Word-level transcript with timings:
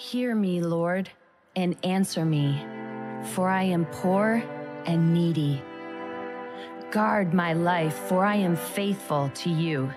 Hear 0.00 0.34
me, 0.34 0.62
Lord, 0.62 1.10
and 1.54 1.76
answer 1.84 2.24
me, 2.24 2.58
for 3.34 3.50
I 3.50 3.64
am 3.64 3.84
poor 3.84 4.42
and 4.86 5.12
needy. 5.12 5.62
Guard 6.90 7.34
my 7.34 7.52
life, 7.52 7.92
for 8.08 8.24
I 8.24 8.36
am 8.36 8.56
faithful 8.56 9.30
to 9.34 9.50
you. 9.50 9.92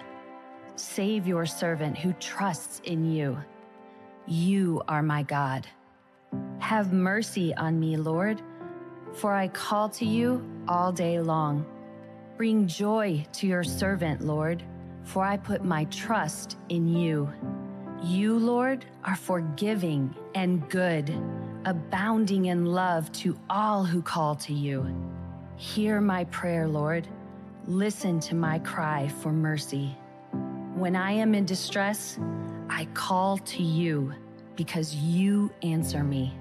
Save 0.76 1.26
your 1.26 1.46
servant 1.46 1.97
who 1.97 2.12
trusts 2.20 2.81
in 2.84 3.10
you. 3.10 3.38
You 4.28 4.81
are 4.89 5.01
my 5.01 5.24
God. 5.24 5.67
Have 6.60 6.92
mercy 6.92 7.56
on 7.56 7.79
me, 7.79 7.96
Lord, 7.96 8.42
for 9.13 9.33
I 9.33 9.47
call 9.47 9.88
to 9.88 10.06
you 10.06 10.46
all 10.67 10.92
day 10.92 11.22
long. 11.22 11.65
Bring 12.35 12.67
joy 12.67 13.26
to 13.31 13.47
your 13.47 13.63
servant, 13.63 14.20
Lord, 14.20 14.63
for 15.06 15.24
I 15.24 15.38
put 15.38 15.63
my 15.63 15.85
trust 15.85 16.58
in 16.67 16.90
you. 16.90 17.31
You, 18.04 18.38
Lord, 18.38 18.85
are 19.05 19.16
forgiving 19.16 20.13
and 20.36 20.68
good, 20.70 21.09
abounding 21.64 22.48
in 22.48 22.66
love 22.66 23.10
to 23.14 23.40
all 23.50 23.86
who 23.86 24.02
call 24.02 24.36
to 24.36 24.54
you. 24.54 24.86
Hear 25.55 26.02
my 26.02 26.26
prayer, 26.26 26.68
Lord. 26.68 27.08
Listen 27.66 28.20
to 28.20 28.36
my 28.36 28.60
cry 28.60 29.08
for 29.08 29.32
mercy. 29.32 29.96
When 30.76 30.98
I 30.98 31.13
am 31.13 31.34
in 31.34 31.46
distress, 31.46 32.20
I 32.70 32.90
call 32.94 33.38
to 33.38 33.63
you 33.63 34.13
because 34.58 34.94
you 34.94 35.49
answer 35.62 36.04
me. 36.04 36.34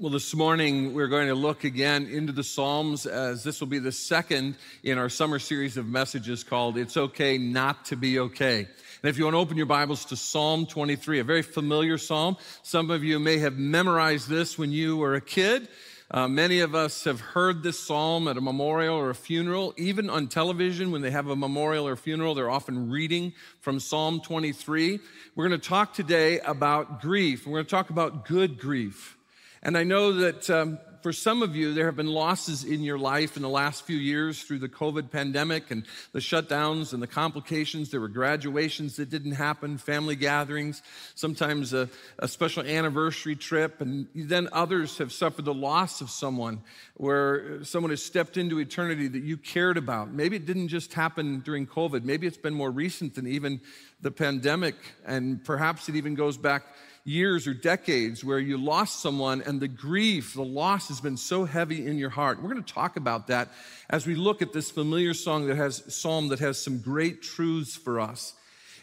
Well, 0.00 0.10
this 0.10 0.34
morning 0.34 0.94
we're 0.94 1.08
going 1.08 1.28
to 1.28 1.34
look 1.34 1.64
again 1.64 2.06
into 2.06 2.32
the 2.32 2.42
Psalms 2.42 3.04
as 3.04 3.44
this 3.44 3.60
will 3.60 3.68
be 3.68 3.80
the 3.80 3.92
second 3.92 4.56
in 4.82 4.96
our 4.96 5.10
summer 5.10 5.38
series 5.38 5.76
of 5.76 5.86
messages 5.86 6.42
called 6.42 6.78
It's 6.78 6.96
Okay 6.96 7.36
Not 7.36 7.84
to 7.84 7.96
Be 7.96 8.18
Okay. 8.18 8.60
And 8.60 9.10
if 9.10 9.18
you 9.18 9.24
want 9.24 9.34
to 9.34 9.38
open 9.38 9.58
your 9.58 9.66
Bibles 9.66 10.06
to 10.06 10.16
Psalm 10.16 10.64
23, 10.64 11.18
a 11.18 11.24
very 11.24 11.42
familiar 11.42 11.98
psalm, 11.98 12.38
some 12.62 12.90
of 12.90 13.04
you 13.04 13.18
may 13.18 13.36
have 13.40 13.58
memorized 13.58 14.26
this 14.26 14.56
when 14.56 14.72
you 14.72 14.96
were 14.96 15.16
a 15.16 15.20
kid. 15.20 15.68
Uh, 16.10 16.26
many 16.26 16.60
of 16.60 16.74
us 16.74 17.04
have 17.04 17.20
heard 17.20 17.62
this 17.62 17.78
psalm 17.78 18.26
at 18.26 18.38
a 18.38 18.40
memorial 18.40 18.96
or 18.96 19.10
a 19.10 19.14
funeral. 19.14 19.74
Even 19.76 20.08
on 20.08 20.28
television, 20.28 20.92
when 20.92 21.02
they 21.02 21.10
have 21.10 21.28
a 21.28 21.36
memorial 21.36 21.86
or 21.86 21.94
funeral, 21.94 22.34
they're 22.34 22.48
often 22.48 22.90
reading 22.90 23.34
from 23.60 23.78
Psalm 23.78 24.22
23. 24.22 24.98
We're 25.36 25.48
going 25.48 25.60
to 25.60 25.68
talk 25.68 25.92
today 25.92 26.40
about 26.40 27.02
grief. 27.02 27.46
We're 27.46 27.58
going 27.58 27.66
to 27.66 27.70
talk 27.70 27.90
about 27.90 28.24
good 28.24 28.58
grief. 28.58 29.18
And 29.62 29.76
I 29.76 29.84
know 29.84 30.12
that 30.12 30.48
um, 30.48 30.78
for 31.02 31.12
some 31.12 31.42
of 31.42 31.54
you, 31.54 31.74
there 31.74 31.86
have 31.86 31.96
been 31.96 32.06
losses 32.06 32.64
in 32.64 32.82
your 32.82 32.98
life 32.98 33.36
in 33.36 33.42
the 33.42 33.48
last 33.48 33.84
few 33.84 33.96
years 33.96 34.42
through 34.42 34.58
the 34.58 34.68
COVID 34.68 35.10
pandemic 35.10 35.70
and 35.70 35.84
the 36.12 36.18
shutdowns 36.18 36.92
and 36.92 37.02
the 37.02 37.06
complications. 37.06 37.90
There 37.90 38.00
were 38.00 38.08
graduations 38.08 38.96
that 38.96 39.10
didn't 39.10 39.32
happen, 39.32 39.78
family 39.78 40.16
gatherings, 40.16 40.82
sometimes 41.14 41.72
a, 41.72 41.88
a 42.18 42.28
special 42.28 42.62
anniversary 42.62 43.36
trip. 43.36 43.80
And 43.80 44.08
then 44.14 44.48
others 44.52 44.98
have 44.98 45.12
suffered 45.12 45.44
the 45.44 45.54
loss 45.54 46.00
of 46.00 46.10
someone 46.10 46.62
where 46.94 47.62
someone 47.64 47.90
has 47.90 48.02
stepped 48.02 48.36
into 48.36 48.58
eternity 48.58 49.08
that 49.08 49.22
you 49.22 49.36
cared 49.36 49.76
about. 49.76 50.10
Maybe 50.10 50.36
it 50.36 50.46
didn't 50.46 50.68
just 50.68 50.92
happen 50.94 51.40
during 51.40 51.66
COVID. 51.66 52.04
Maybe 52.04 52.26
it's 52.26 52.36
been 52.36 52.54
more 52.54 52.70
recent 52.70 53.14
than 53.14 53.26
even 53.26 53.60
the 54.00 54.10
pandemic. 54.10 54.76
And 55.06 55.42
perhaps 55.44 55.88
it 55.88 55.96
even 55.96 56.14
goes 56.14 56.36
back 56.36 56.64
years 57.10 57.46
or 57.46 57.52
decades 57.52 58.24
where 58.24 58.38
you 58.38 58.56
lost 58.56 59.00
someone 59.00 59.42
and 59.42 59.60
the 59.60 59.68
grief, 59.68 60.34
the 60.34 60.42
loss 60.42 60.88
has 60.88 61.00
been 61.00 61.16
so 61.16 61.44
heavy 61.44 61.86
in 61.86 61.98
your 61.98 62.10
heart. 62.10 62.40
We're 62.40 62.50
going 62.50 62.62
to 62.62 62.72
talk 62.72 62.96
about 62.96 63.26
that 63.26 63.48
as 63.88 64.06
we 64.06 64.14
look 64.14 64.42
at 64.42 64.52
this 64.52 64.70
familiar 64.70 65.12
song 65.12 65.46
that 65.48 65.56
has 65.56 65.82
psalm 65.92 66.28
that 66.28 66.38
has 66.38 66.62
some 66.62 66.78
great 66.78 67.20
truths 67.20 67.74
for 67.74 67.98
us. 67.98 68.34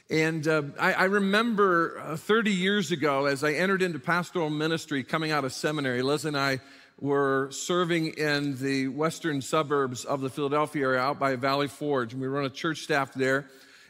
And 0.10 0.48
uh, 0.48 0.64
I, 0.80 0.94
I, 0.94 1.04
remember 1.06 2.00
uh, 2.00 2.16
30 2.16 2.52
years 2.52 2.92
ago, 2.92 3.26
as 3.26 3.44
I 3.44 3.54
entered 3.54 3.82
into 3.82 4.00
pastoral 4.00 4.50
ministry 4.50 5.04
coming 5.04 5.32
out 5.32 5.44
of 5.44 5.52
seminary, 5.52 6.02
Liz 6.02 6.24
and 6.24 6.38
I 6.38 6.60
were 7.00 7.50
serving 7.52 8.08
in 8.18 8.58
the 8.58 8.88
western 8.88 9.42
suburbs 9.42 10.06
of 10.06 10.22
the 10.22 10.30
Philadelphia 10.30 10.84
area 10.84 11.00
out 11.00 11.20
by 11.20 11.36
Valley 11.36 11.68
Forge, 11.68 12.14
and 12.14 12.22
we 12.22 12.28
were 12.28 12.40
on 12.40 12.46
a 12.46 12.50
church 12.50 12.80
staff 12.80 13.14
there. 13.14 13.48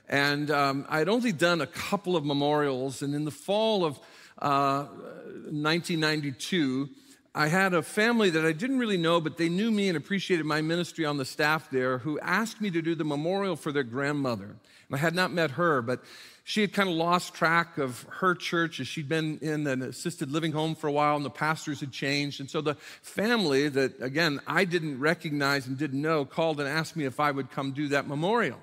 And 0.10 0.50
um, 0.50 0.86
I'd 0.90 1.10
only 1.10 1.32
done 1.32 1.62
a 1.62 1.68
couple 1.68 2.16
of 2.16 2.26
memorials, 2.26 3.02
and 3.02 3.14
in 3.14 3.26
the 3.26 3.32
fall 3.32 3.86
of 3.86 4.00
1992, 4.40 6.90
uh, 6.90 6.94
I 7.38 7.48
had 7.48 7.74
a 7.74 7.84
family 7.84 8.32
that 8.32 8.46
I 8.46 8.52
didn't 8.52 8.80
really 8.80 8.98
know, 8.98 9.22
but 9.22 9.38
they 9.38 9.50
knew 9.50 9.70
me 9.70 9.90
and 9.90 9.98
appreciated 9.98 10.46
my 10.46 10.62
ministry 10.62 11.06
on 11.06 11.18
the 11.18 11.26
staff 11.26 11.70
there, 11.70 12.00
who 12.00 12.20
asked 12.20 12.62
me 12.62 12.72
to 12.72 12.82
do 12.82 12.96
the 12.96 13.04
memorial 13.04 13.56
for 13.56 13.72
their 13.72 13.84
grandmother. 13.84 14.46
And 14.46 14.58
I 14.92 14.98
had 14.98 15.14
not 15.14 15.32
met 15.32 15.52
her, 15.52 15.82
but 15.82 16.02
she 16.44 16.62
had 16.62 16.72
kind 16.72 16.88
of 16.88 16.96
lost 16.96 17.34
track 17.34 17.78
of 17.78 18.06
her 18.10 18.34
church 18.34 18.80
as 18.80 18.88
she'd 18.88 19.10
been 19.10 19.38
in 19.42 19.68
an 19.68 19.82
assisted 19.82 20.32
living 20.32 20.54
home 20.54 20.76
for 20.76 20.88
a 20.88 20.92
while 20.92 21.18
and 21.18 21.26
the 21.26 21.30
pastors 21.30 21.82
had 21.82 21.92
changed. 21.92 22.40
And 22.40 22.50
so 22.50 22.62
the 22.62 22.76
family 23.02 23.68
that, 23.68 24.02
again, 24.02 24.40
I 24.48 24.64
didn't 24.64 25.00
recognize 25.00 25.68
and 25.68 25.78
didn't 25.78 26.02
know 26.02 26.24
called 26.24 26.62
and 26.62 26.70
asked 26.70 26.96
me 26.96 27.04
if 27.04 27.20
I 27.20 27.32
would 27.32 27.52
come 27.52 27.74
do 27.74 27.90
that 27.90 28.08
memorial. 28.08 28.60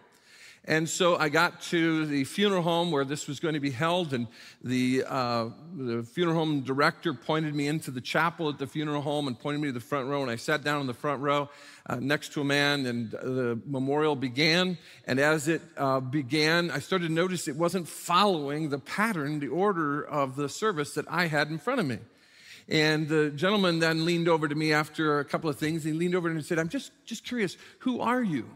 And 0.66 0.88
so 0.88 1.16
I 1.16 1.28
got 1.28 1.60
to 1.62 2.06
the 2.06 2.24
funeral 2.24 2.62
home 2.62 2.90
where 2.90 3.04
this 3.04 3.28
was 3.28 3.38
going 3.38 3.52
to 3.52 3.60
be 3.60 3.70
held, 3.70 4.14
and 4.14 4.26
the, 4.62 5.04
uh, 5.06 5.50
the 5.76 6.02
funeral 6.04 6.38
home 6.38 6.62
director 6.62 7.12
pointed 7.12 7.54
me 7.54 7.66
into 7.66 7.90
the 7.90 8.00
chapel 8.00 8.48
at 8.48 8.58
the 8.58 8.66
funeral 8.66 9.02
home 9.02 9.28
and 9.28 9.38
pointed 9.38 9.60
me 9.60 9.68
to 9.68 9.72
the 9.72 9.80
front 9.80 10.08
row. 10.08 10.22
And 10.22 10.30
I 10.30 10.36
sat 10.36 10.64
down 10.64 10.80
in 10.80 10.86
the 10.86 10.94
front 10.94 11.20
row 11.20 11.50
uh, 11.86 11.96
next 11.96 12.32
to 12.32 12.40
a 12.40 12.44
man, 12.44 12.86
and 12.86 13.10
the 13.10 13.60
memorial 13.66 14.16
began. 14.16 14.78
And 15.06 15.20
as 15.20 15.48
it 15.48 15.60
uh, 15.76 16.00
began, 16.00 16.70
I 16.70 16.78
started 16.78 17.08
to 17.08 17.12
notice 17.12 17.46
it 17.46 17.56
wasn't 17.56 17.86
following 17.86 18.70
the 18.70 18.78
pattern, 18.78 19.40
the 19.40 19.48
order 19.48 20.02
of 20.02 20.34
the 20.34 20.48
service 20.48 20.94
that 20.94 21.04
I 21.10 21.26
had 21.26 21.50
in 21.50 21.58
front 21.58 21.80
of 21.80 21.86
me. 21.86 21.98
And 22.70 23.06
the 23.06 23.28
gentleman 23.28 23.80
then 23.80 24.06
leaned 24.06 24.28
over 24.28 24.48
to 24.48 24.54
me 24.54 24.72
after 24.72 25.18
a 25.18 25.26
couple 25.26 25.50
of 25.50 25.58
things. 25.58 25.84
He 25.84 25.92
leaned 25.92 26.14
over 26.14 26.30
and 26.30 26.42
said, 26.42 26.58
I'm 26.58 26.70
just, 26.70 26.90
just 27.04 27.22
curious, 27.22 27.58
who 27.80 28.00
are 28.00 28.22
you? 28.22 28.48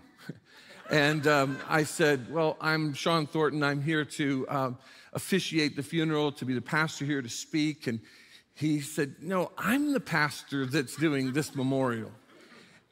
And 0.90 1.26
um, 1.26 1.58
I 1.68 1.84
said, 1.84 2.32
Well, 2.32 2.56
I'm 2.60 2.94
Sean 2.94 3.26
Thornton. 3.26 3.62
I'm 3.62 3.82
here 3.82 4.04
to 4.04 4.46
um, 4.48 4.78
officiate 5.12 5.76
the 5.76 5.82
funeral, 5.82 6.32
to 6.32 6.44
be 6.44 6.54
the 6.54 6.62
pastor 6.62 7.04
here 7.04 7.20
to 7.20 7.28
speak. 7.28 7.86
And 7.86 8.00
he 8.54 8.80
said, 8.80 9.16
No, 9.20 9.52
I'm 9.58 9.92
the 9.92 10.00
pastor 10.00 10.64
that's 10.64 10.96
doing 10.96 11.32
this 11.32 11.54
memorial. 11.54 12.10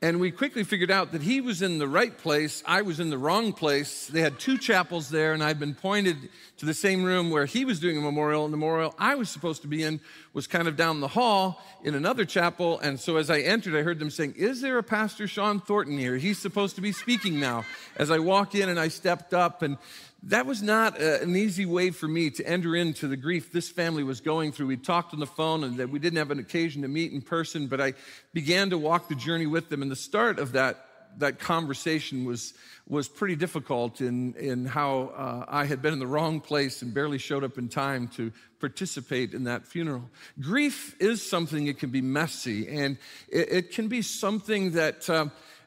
And 0.03 0.21
we 0.21 0.31
quickly 0.31 0.63
figured 0.63 0.91
out 0.91 1.13
that 1.13 1.23
he 1.23 1.41
was 1.41 1.63
in 1.63 1.79
the 1.79 1.89
right 1.89 2.17
place, 2.17 2.63
I 2.67 2.83
was 2.83 3.01
in 3.01 3.09
the 3.09 3.17
wrong 3.17 3.55
place. 3.55 4.07
They 4.07 4.21
had 4.21 4.39
two 4.39 4.59
chapels 4.59 5.09
there, 5.09 5.33
and 5.33 5.43
I'd 5.43 5.59
been 5.59 5.75
pointed 5.75 6.29
to 6.59 6.67
the 6.67 6.75
same 6.75 7.03
room 7.03 7.31
where 7.31 7.47
he 7.47 7.65
was 7.65 7.81
doing 7.81 7.97
a 7.97 8.03
memorial, 8.03 8.45
and 8.45 8.53
the 8.53 8.59
memorial 8.59 8.95
I 8.99 9.15
was 9.15 9.31
supposed 9.31 9.63
to 9.63 9.69
be 9.69 9.83
in 9.83 10.01
was 10.35 10.47
kind 10.47 10.69
of 10.69 10.77
down 10.77 11.01
the 11.01 11.09
hall 11.09 11.63
in 11.83 11.95
another 11.95 12.27
chapel. 12.27 12.79
And 12.81 13.01
so 13.01 13.17
as 13.17 13.31
I 13.31 13.39
entered, 13.39 13.75
I 13.75 13.83
heard 13.83 13.99
them 13.99 14.11
saying, 14.11 14.35
Is 14.37 14.61
there 14.61 14.77
a 14.77 14.83
Pastor 14.83 15.27
Sean 15.27 15.61
Thornton 15.61 15.97
here? 15.97 16.19
He's 16.19 16.39
supposed 16.39 16.75
to 16.75 16.83
be 16.83 16.93
speaking 16.93 17.41
now. 17.41 17.65
As 17.97 18.11
I 18.11 18.19
walk 18.19 18.55
in 18.55 18.69
and 18.69 18.79
I 18.79 18.89
stepped 18.89 19.33
up, 19.33 19.63
and 19.63 19.79
that 20.27 20.45
was 20.45 20.61
not 20.63 21.01
a, 21.01 21.23
an 21.23 21.37
easy 21.37 21.67
way 21.67 21.91
for 21.91 22.09
me 22.09 22.31
to 22.31 22.47
enter 22.47 22.75
into 22.75 23.07
the 23.09 23.17
grief 23.17 23.53
this 23.53 23.69
family 23.69 24.03
was 24.03 24.21
going 24.21 24.53
through. 24.53 24.67
We 24.67 24.77
talked 24.77 25.15
on 25.15 25.21
the 25.21 25.27
phone 25.27 25.65
and 25.65 25.77
that 25.79 25.89
we 25.89 25.99
didn't 25.99 26.19
have 26.19 26.31
an 26.31 26.39
occasion 26.39 26.83
to 26.83 26.89
meet 26.89 27.13
in 27.13 27.23
person, 27.23 27.69
but 27.69 27.81
I 27.81 27.95
began 28.33 28.71
to 28.71 28.79
walk 28.79 29.09
the 29.09 29.15
journey 29.15 29.47
with 29.47 29.69
them. 29.69 29.83
And 29.83 29.91
the 29.91 29.97
start 29.97 30.39
of 30.39 30.53
that, 30.53 30.85
that 31.19 31.39
conversation 31.39 32.25
was, 32.25 32.55
was 32.89 33.09
pretty 33.09 33.37
difficult 33.37 34.01
in, 34.01 34.35
in 34.35 34.67
how 34.67 35.13
uh, 35.17 35.45
I 35.49 35.65
had 35.65 35.81
been 35.81 35.93
in 35.93 36.01
the 36.01 36.09
wrong 36.09 36.41
place 36.41 36.83
and 36.83 36.93
barely 36.93 37.19
showed 37.19 37.45
up 37.45 37.57
in 37.57 37.69
time 37.69 38.09
to 38.17 38.33
participate 38.59 39.33
in 39.33 39.45
that 39.45 39.65
funeral. 39.65 40.11
Grief 40.41 40.97
is 40.99 41.25
something, 41.25 41.69
it 41.69 41.79
can 41.79 41.91
be 41.91 42.01
messy, 42.03 42.67
and 42.69 42.99
it, 43.29 43.53
it 43.53 43.73
can 43.73 43.87
be 43.87 44.03
something 44.03 44.73
that. 44.73 45.09
Uh, 45.09 45.27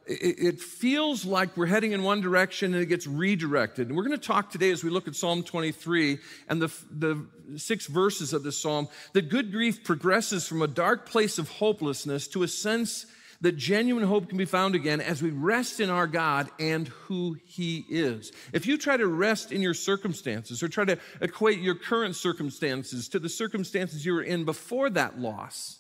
it 0.10 0.60
feels 0.60 1.24
like 1.24 1.56
we're 1.56 1.68
heading 1.68 1.92
in 1.92 2.02
one 2.02 2.20
direction 2.20 2.74
and 2.74 2.82
it 2.82 2.88
gets 2.88 3.06
redirected. 3.06 3.88
And 3.88 3.96
we're 3.96 4.04
going 4.04 4.20
to 4.20 4.28
talk 4.28 4.50
today 4.50 4.72
as 4.72 4.84
we 4.84 4.90
look 4.90 5.08
at 5.08 5.16
Psalm 5.16 5.44
23 5.44 6.18
and 6.48 6.60
the, 6.60 6.74
the 6.90 7.26
six 7.58 7.86
verses 7.86 8.34
of 8.34 8.42
this 8.42 8.60
psalm 8.60 8.88
that 9.14 9.30
good 9.30 9.52
grief 9.52 9.84
progresses 9.84 10.48
from 10.48 10.64
a 10.64 10.68
dark 10.68 11.08
place 11.08 11.38
of 11.38 11.48
hopelessness 11.50 12.28
to 12.30 12.42
a 12.42 12.48
sense 12.48 13.06
that 13.42 13.56
genuine 13.56 14.04
hope 14.06 14.28
can 14.28 14.38
be 14.38 14.46
found 14.46 14.76
again 14.76 15.00
as 15.00 15.22
we 15.22 15.30
rest 15.30 15.80
in 15.80 15.90
our 15.90 16.08
God 16.08 16.50
and 16.60 16.88
who 16.88 17.38
He 17.46 17.86
is. 17.88 18.32
If 18.52 18.66
you 18.66 18.78
try 18.78 18.98
to 18.98 19.08
rest 19.08 19.52
in 19.52 19.62
your 19.62 19.74
circumstances 19.74 20.62
or 20.62 20.68
try 20.68 20.86
to 20.86 20.98
equate 21.22 21.60
your 21.60 21.76
current 21.76 22.16
circumstances 22.16 23.08
to 23.10 23.20
the 23.20 23.30
circumstances 23.30 24.06
you 24.06 24.14
were 24.14 24.24
in 24.24 24.44
before 24.44 24.90
that 24.90 25.20
loss, 25.20 25.79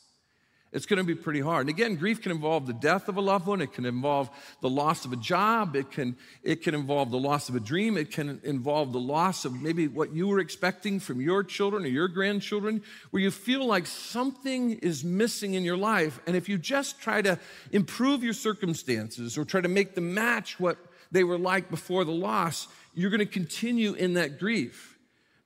it's 0.71 0.85
going 0.85 0.97
to 0.97 1.03
be 1.03 1.15
pretty 1.15 1.39
hard. 1.39 1.61
And 1.61 1.69
again, 1.69 1.95
grief 1.95 2.21
can 2.21 2.31
involve 2.31 2.67
the 2.67 2.73
death 2.73 3.09
of 3.09 3.17
a 3.17 3.21
loved 3.21 3.47
one. 3.47 3.59
It 3.59 3.73
can 3.73 3.85
involve 3.85 4.29
the 4.61 4.69
loss 4.69 5.03
of 5.03 5.11
a 5.11 5.15
job. 5.15 5.75
It 5.75 5.89
can, 5.89 6.15
it 6.43 6.61
can 6.61 6.75
involve 6.75 7.09
the 7.09 7.17
loss 7.17 7.49
of 7.49 7.55
a 7.55 7.59
dream. 7.59 7.97
It 7.97 8.11
can 8.11 8.39
involve 8.43 8.93
the 8.93 8.99
loss 8.99 9.45
of 9.45 9.59
maybe 9.59 9.87
what 9.87 10.13
you 10.13 10.27
were 10.27 10.39
expecting 10.39 10.99
from 10.99 11.21
your 11.21 11.43
children 11.43 11.85
or 11.85 11.87
your 11.87 12.07
grandchildren, 12.07 12.83
where 13.09 13.23
you 13.23 13.31
feel 13.31 13.65
like 13.65 13.87
something 13.87 14.73
is 14.73 15.03
missing 15.03 15.55
in 15.55 15.63
your 15.63 15.77
life. 15.77 16.19
And 16.27 16.35
if 16.35 16.47
you 16.47 16.59
just 16.59 17.01
try 17.01 17.23
to 17.23 17.39
improve 17.71 18.23
your 18.23 18.33
circumstances 18.33 19.37
or 19.37 19.45
try 19.45 19.61
to 19.61 19.67
make 19.67 19.95
them 19.95 20.13
match 20.13 20.59
what 20.59 20.77
they 21.11 21.23
were 21.23 21.39
like 21.39 21.71
before 21.71 22.05
the 22.05 22.11
loss, 22.11 22.67
you're 22.93 23.09
going 23.09 23.19
to 23.19 23.25
continue 23.25 23.93
in 23.93 24.13
that 24.13 24.39
grief. 24.39 24.88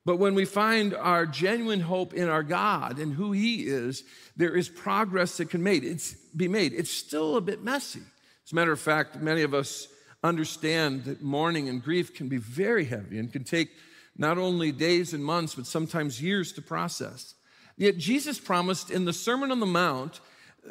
But 0.05 0.17
when 0.17 0.35
we 0.35 0.45
find 0.45 0.93
our 0.93 1.25
genuine 1.25 1.79
hope 1.79 2.13
in 2.13 2.27
our 2.27 2.43
God 2.43 2.99
and 2.99 3.13
who 3.13 3.31
He 3.31 3.63
is, 3.63 4.03
there 4.35 4.55
is 4.55 4.67
progress 4.67 5.37
that 5.37 5.49
can 5.49 5.63
made. 5.63 5.83
It's, 5.83 6.13
be 6.35 6.47
made. 6.47 6.73
It's 6.73 6.91
still 6.91 7.37
a 7.37 7.41
bit 7.41 7.63
messy. 7.63 8.01
As 8.45 8.51
a 8.51 8.55
matter 8.55 8.73
of 8.73 8.79
fact, 8.79 9.15
many 9.21 9.43
of 9.43 9.53
us 9.53 9.87
understand 10.23 11.05
that 11.05 11.21
mourning 11.21 11.69
and 11.69 11.83
grief 11.83 12.13
can 12.13 12.27
be 12.27 12.37
very 12.37 12.85
heavy 12.85 13.17
and 13.17 13.31
can 13.31 13.43
take 13.43 13.69
not 14.17 14.37
only 14.37 14.71
days 14.71 15.13
and 15.13 15.23
months, 15.23 15.55
but 15.55 15.65
sometimes 15.65 16.21
years 16.21 16.51
to 16.53 16.61
process. 16.61 17.35
Yet 17.77 17.97
Jesus 17.97 18.39
promised 18.39 18.91
in 18.91 19.05
the 19.05 19.13
Sermon 19.13 19.51
on 19.51 19.59
the 19.59 19.65
Mount 19.65 20.19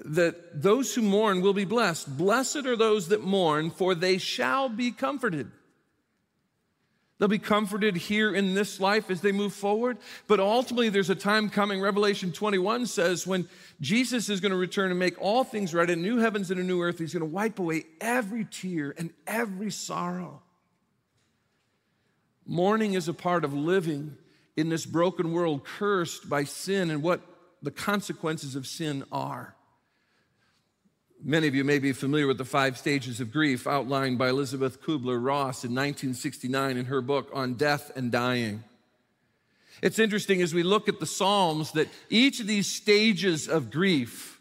that 0.04 0.62
those 0.62 0.94
who 0.94 1.02
mourn 1.02 1.40
will 1.40 1.52
be 1.52 1.64
blessed. 1.64 2.16
Blessed 2.16 2.64
are 2.66 2.76
those 2.76 3.08
that 3.08 3.22
mourn, 3.22 3.70
for 3.70 3.94
they 3.94 4.18
shall 4.18 4.68
be 4.68 4.90
comforted. 4.90 5.50
They'll 7.22 7.28
be 7.28 7.38
comforted 7.38 7.96
here 7.96 8.34
in 8.34 8.54
this 8.54 8.80
life 8.80 9.08
as 9.08 9.20
they 9.20 9.30
move 9.30 9.54
forward. 9.54 9.98
But 10.26 10.40
ultimately, 10.40 10.88
there's 10.88 11.08
a 11.08 11.14
time 11.14 11.50
coming, 11.50 11.80
Revelation 11.80 12.32
21 12.32 12.86
says, 12.86 13.28
when 13.28 13.48
Jesus 13.80 14.28
is 14.28 14.40
going 14.40 14.50
to 14.50 14.58
return 14.58 14.90
and 14.90 14.98
make 14.98 15.22
all 15.22 15.44
things 15.44 15.72
right, 15.72 15.88
a 15.88 15.94
new 15.94 16.18
heavens 16.18 16.50
and 16.50 16.58
a 16.58 16.64
new 16.64 16.82
earth. 16.82 16.98
He's 16.98 17.12
going 17.12 17.20
to 17.20 17.26
wipe 17.26 17.60
away 17.60 17.84
every 18.00 18.44
tear 18.44 18.92
and 18.98 19.10
every 19.24 19.70
sorrow. 19.70 20.42
Mourning 22.44 22.94
is 22.94 23.06
a 23.06 23.14
part 23.14 23.44
of 23.44 23.54
living 23.54 24.16
in 24.56 24.68
this 24.68 24.84
broken 24.84 25.30
world, 25.30 25.64
cursed 25.64 26.28
by 26.28 26.42
sin 26.42 26.90
and 26.90 27.04
what 27.04 27.20
the 27.62 27.70
consequences 27.70 28.56
of 28.56 28.66
sin 28.66 29.04
are. 29.12 29.54
Many 31.24 31.46
of 31.46 31.54
you 31.54 31.62
may 31.62 31.78
be 31.78 31.92
familiar 31.92 32.26
with 32.26 32.38
the 32.38 32.44
five 32.44 32.76
stages 32.76 33.20
of 33.20 33.30
grief 33.30 33.68
outlined 33.68 34.18
by 34.18 34.30
Elisabeth 34.30 34.82
Kubler 34.82 35.24
Ross 35.24 35.62
in 35.62 35.70
1969 35.70 36.76
in 36.76 36.86
her 36.86 37.00
book 37.00 37.30
on 37.32 37.54
death 37.54 37.92
and 37.94 38.10
dying. 38.10 38.64
It's 39.82 40.00
interesting 40.00 40.42
as 40.42 40.52
we 40.52 40.64
look 40.64 40.88
at 40.88 40.98
the 40.98 41.06
Psalms 41.06 41.70
that 41.72 41.86
each 42.10 42.40
of 42.40 42.48
these 42.48 42.66
stages 42.66 43.46
of 43.46 43.70
grief 43.70 44.40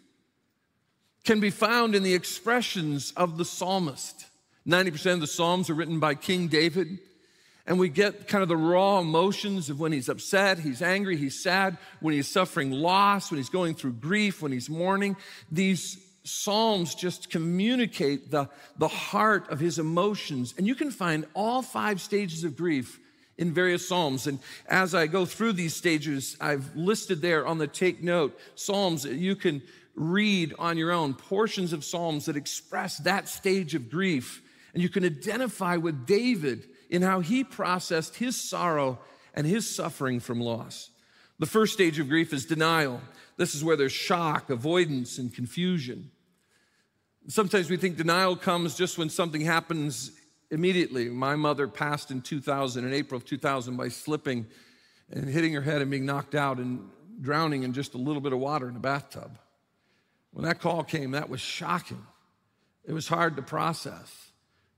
can 1.23 1.39
be 1.39 1.51
found 1.51 1.93
in 1.93 2.01
the 2.01 2.15
expressions 2.15 3.13
of 3.15 3.37
the 3.37 3.45
psalmist. 3.45 4.25
90% 4.67 5.13
of 5.13 5.19
the 5.19 5.27
Psalms 5.27 5.69
are 5.69 5.75
written 5.75 5.99
by 5.99 6.15
King 6.15 6.47
David. 6.47 6.97
And 7.67 7.77
we 7.77 7.89
get 7.89 8.27
kind 8.27 8.41
of 8.41 8.49
the 8.49 8.57
raw 8.57 8.99
emotions 8.99 9.69
of 9.69 9.79
when 9.79 9.91
he's 9.91 10.09
upset, 10.09 10.57
he's 10.57 10.81
angry, 10.81 11.15
he's 11.15 11.43
sad, 11.43 11.77
when 11.99 12.15
he's 12.15 12.27
suffering 12.27 12.71
loss, 12.71 13.29
when 13.29 13.37
he's 13.37 13.49
going 13.49 13.75
through 13.75 13.93
grief, 13.93 14.41
when 14.41 14.51
he's 14.51 14.67
mourning. 14.67 15.15
These 15.51 16.07
Psalms 16.23 16.93
just 16.93 17.29
communicate 17.29 18.29
the, 18.29 18.49
the 18.77 18.87
heart 18.87 19.49
of 19.49 19.59
his 19.59 19.79
emotions. 19.79 20.53
And 20.57 20.67
you 20.67 20.75
can 20.75 20.91
find 20.91 21.25
all 21.33 21.61
five 21.61 21.99
stages 21.99 22.43
of 22.43 22.55
grief 22.55 22.99
in 23.37 23.53
various 23.53 23.87
Psalms. 23.87 24.27
And 24.27 24.39
as 24.67 24.93
I 24.93 25.07
go 25.07 25.25
through 25.25 25.53
these 25.53 25.75
stages, 25.75 26.37
I've 26.39 26.75
listed 26.75 27.21
there 27.21 27.47
on 27.47 27.57
the 27.57 27.67
take 27.67 28.03
note 28.03 28.37
Psalms 28.55 29.03
that 29.03 29.15
you 29.15 29.35
can 29.35 29.61
read 29.95 30.53
on 30.59 30.77
your 30.77 30.91
own, 30.91 31.13
portions 31.13 31.73
of 31.73 31.83
Psalms 31.83 32.25
that 32.25 32.37
express 32.37 32.97
that 32.99 33.27
stage 33.27 33.73
of 33.75 33.89
grief. 33.89 34.41
And 34.73 34.81
you 34.81 34.89
can 34.89 35.03
identify 35.03 35.77
with 35.77 36.05
David 36.05 36.69
in 36.89 37.01
how 37.01 37.19
he 37.19 37.43
processed 37.43 38.15
his 38.15 38.39
sorrow 38.39 38.99
and 39.33 39.47
his 39.47 39.73
suffering 39.73 40.19
from 40.19 40.39
loss. 40.39 40.91
The 41.41 41.47
first 41.47 41.73
stage 41.73 41.97
of 41.97 42.07
grief 42.07 42.33
is 42.33 42.45
denial. 42.45 43.01
This 43.35 43.55
is 43.55 43.63
where 43.63 43.75
there's 43.75 43.91
shock, 43.91 44.51
avoidance, 44.51 45.17
and 45.17 45.33
confusion. 45.33 46.11
Sometimes 47.29 47.67
we 47.67 47.77
think 47.77 47.97
denial 47.97 48.35
comes 48.35 48.75
just 48.75 48.99
when 48.99 49.09
something 49.09 49.41
happens 49.41 50.11
immediately. 50.51 51.09
My 51.09 51.35
mother 51.35 51.67
passed 51.67 52.11
in 52.11 52.21
2000, 52.21 52.85
in 52.85 52.93
April 52.93 53.17
of 53.17 53.25
2000, 53.25 53.75
by 53.75 53.87
slipping 53.87 54.45
and 55.09 55.27
hitting 55.27 55.51
her 55.53 55.63
head 55.63 55.81
and 55.81 55.89
being 55.89 56.05
knocked 56.05 56.35
out 56.35 56.59
and 56.59 56.87
drowning 57.19 57.63
in 57.63 57.73
just 57.73 57.95
a 57.95 57.97
little 57.97 58.21
bit 58.21 58.33
of 58.33 58.39
water 58.39 58.69
in 58.69 58.75
a 58.75 58.79
bathtub. 58.79 59.39
When 60.33 60.45
that 60.45 60.59
call 60.59 60.83
came, 60.83 61.09
that 61.11 61.27
was 61.27 61.41
shocking. 61.41 62.05
It 62.85 62.93
was 62.93 63.07
hard 63.07 63.35
to 63.37 63.41
process. 63.41 64.30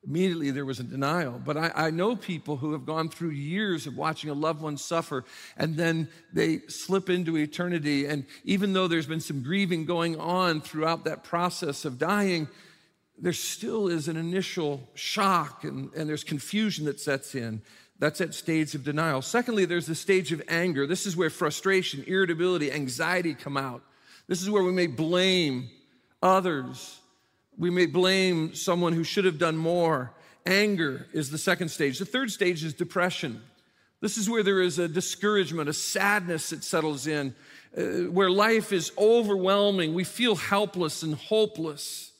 Immediately 0.05 0.51
there 0.51 0.65
was 0.65 0.79
a 0.79 0.83
denial. 0.83 1.41
But 1.43 1.55
I, 1.55 1.71
I, 1.75 1.89
know 1.89 2.15
people 2.15 2.57
who 2.57 2.73
have 2.73 2.85
gone 2.85 3.07
through 3.07 3.29
years 3.29 3.87
of 3.87 3.95
watching 3.95 4.29
a 4.29 4.33
loved 4.33 4.61
one 4.61 4.75
suffer 4.75 5.23
and 5.55 5.77
then 5.77 6.09
they 6.33 6.59
slip 6.67 7.09
into 7.09 7.37
eternity. 7.37 8.05
And 8.05 8.25
even 8.43 8.73
though 8.73 8.89
there's 8.89 9.07
been 9.07 9.21
some 9.21 9.41
grieving 9.43 9.85
going 9.85 10.19
on 10.19 10.59
throughout 10.59 11.05
that 11.05 11.23
process 11.23 11.85
of 11.85 11.97
dying, 11.97 12.49
there 13.17 13.31
still 13.31 13.87
is 13.87 14.09
an 14.09 14.17
initial 14.17 14.89
shock 14.93 15.63
and, 15.63 15.93
and 15.93 16.09
there's 16.09 16.25
confusion 16.25 16.85
that 16.85 16.99
sets 16.99 17.33
in. 17.33 17.61
That's 17.99 18.19
that 18.19 18.33
stage 18.33 18.75
of 18.75 18.83
denial. 18.83 19.21
Secondly, 19.21 19.63
there's 19.63 19.85
the 19.85 19.95
stage 19.95 20.33
of 20.33 20.41
anger. 20.49 20.85
This 20.85 21.05
is 21.05 21.15
where 21.15 21.29
frustration, 21.29 22.03
irritability, 22.07 22.73
anxiety 22.73 23.33
come 23.33 23.55
out. 23.55 23.83
This 24.27 24.41
is 24.41 24.49
where 24.49 24.63
we 24.63 24.73
may 24.73 24.87
blame 24.87 25.69
others 26.21 26.99
we 27.57 27.69
may 27.69 27.85
blame 27.85 28.55
someone 28.55 28.93
who 28.93 29.03
should 29.03 29.25
have 29.25 29.37
done 29.37 29.57
more. 29.57 30.11
Anger 30.45 31.07
is 31.13 31.29
the 31.29 31.37
second 31.37 31.69
stage. 31.69 31.99
The 31.99 32.05
third 32.05 32.31
stage 32.31 32.63
is 32.63 32.73
depression. 32.73 33.41
This 34.01 34.17
is 34.17 34.29
where 34.29 34.43
there 34.43 34.61
is 34.61 34.79
a 34.79 34.87
discouragement, 34.87 35.69
a 35.69 35.73
sadness 35.73 36.49
that 36.49 36.63
settles 36.63 37.07
in, 37.07 37.33
uh, 37.77 38.11
where 38.11 38.29
life 38.29 38.73
is 38.73 38.91
overwhelming. 38.97 39.93
We 39.93 40.03
feel 40.03 40.35
helpless 40.35 41.03
and 41.03 41.15
hopeless. 41.15 42.11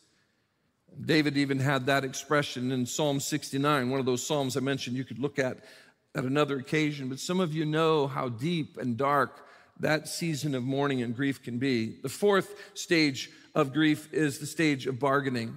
David 1.00 1.38
even 1.38 1.60
had 1.60 1.88
that 1.88 2.06
expression 2.06 2.72
in 2.72 2.86
Psalm 2.86 3.20
69, 3.20 3.90
one 3.90 4.00
of 4.00 4.06
those 4.06 4.26
Psalms 4.26 4.56
I 4.56 4.62
mentioned 4.62 4.96
you 4.96 5.04
could 5.04 5.20
look 5.20 5.40
at 5.40 5.58
at 6.16 6.24
another 6.24 6.58
occasion. 6.60 7.10
But 7.10 7.20
some 7.20 7.40
of 7.40 7.54
you 7.54 7.66
know 7.66 8.08
how 8.08 8.30
deep 8.30 8.78
and 8.78 8.96
dark 8.96 9.48
that 9.80 10.08
season 10.08 10.56
of 10.56 10.64
mourning 10.64 11.02
and 11.02 11.16
grief 11.16 11.42
can 11.42 11.58
be. 11.58 11.98
The 12.02 12.10
fourth 12.10 12.54
stage 12.76 13.32
of 13.56 13.74
grief 13.74 14.12
is 14.14 14.40
the 14.40 14.46
stage 14.46 14.88
of 14.88 15.00
bargaining. 15.00 15.56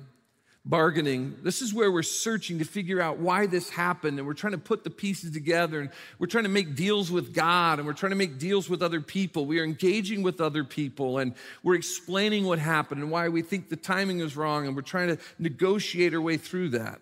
Bargaining, 0.69 1.37
this 1.45 1.63
is 1.63 1.73
where 1.73 1.93
we're 1.93 2.03
searching 2.03 2.59
to 2.59 2.65
figure 2.65 3.01
out 3.01 3.19
why 3.19 3.47
this 3.47 3.71
happened, 3.71 4.19
and 4.19 4.27
we're 4.27 4.35
trying 4.35 4.53
to 4.53 4.59
put 4.59 4.83
the 4.83 4.91
pieces 4.91 5.31
together, 5.31 5.79
and 5.79 5.91
we're 6.19 6.27
trying 6.27 6.43
to 6.43 6.51
make 6.51 6.75
deals 6.75 7.09
with 7.09 7.33
God, 7.33 7.79
and 7.79 7.87
we're 7.87 7.93
trying 7.93 8.11
to 8.11 8.17
make 8.17 8.39
deals 8.39 8.69
with 8.69 8.83
other 8.83 9.01
people. 9.01 9.47
We 9.47 9.61
are 9.61 9.65
engaging 9.65 10.25
with 10.25 10.41
other 10.41 10.65
people, 10.65 11.19
and 11.19 11.35
we're 11.63 11.77
explaining 11.77 12.47
what 12.47 12.59
happened 12.59 13.01
and 13.01 13.13
why 13.13 13.29
we 13.29 13.43
think 13.43 13.69
the 13.69 13.77
timing 13.77 14.19
is 14.19 14.37
wrong, 14.37 14.67
and 14.67 14.75
we're 14.75 14.83
trying 14.83 15.17
to 15.17 15.19
negotiate 15.39 16.15
our 16.15 16.21
way 16.21 16.37
through 16.37 16.71
that. 16.71 17.01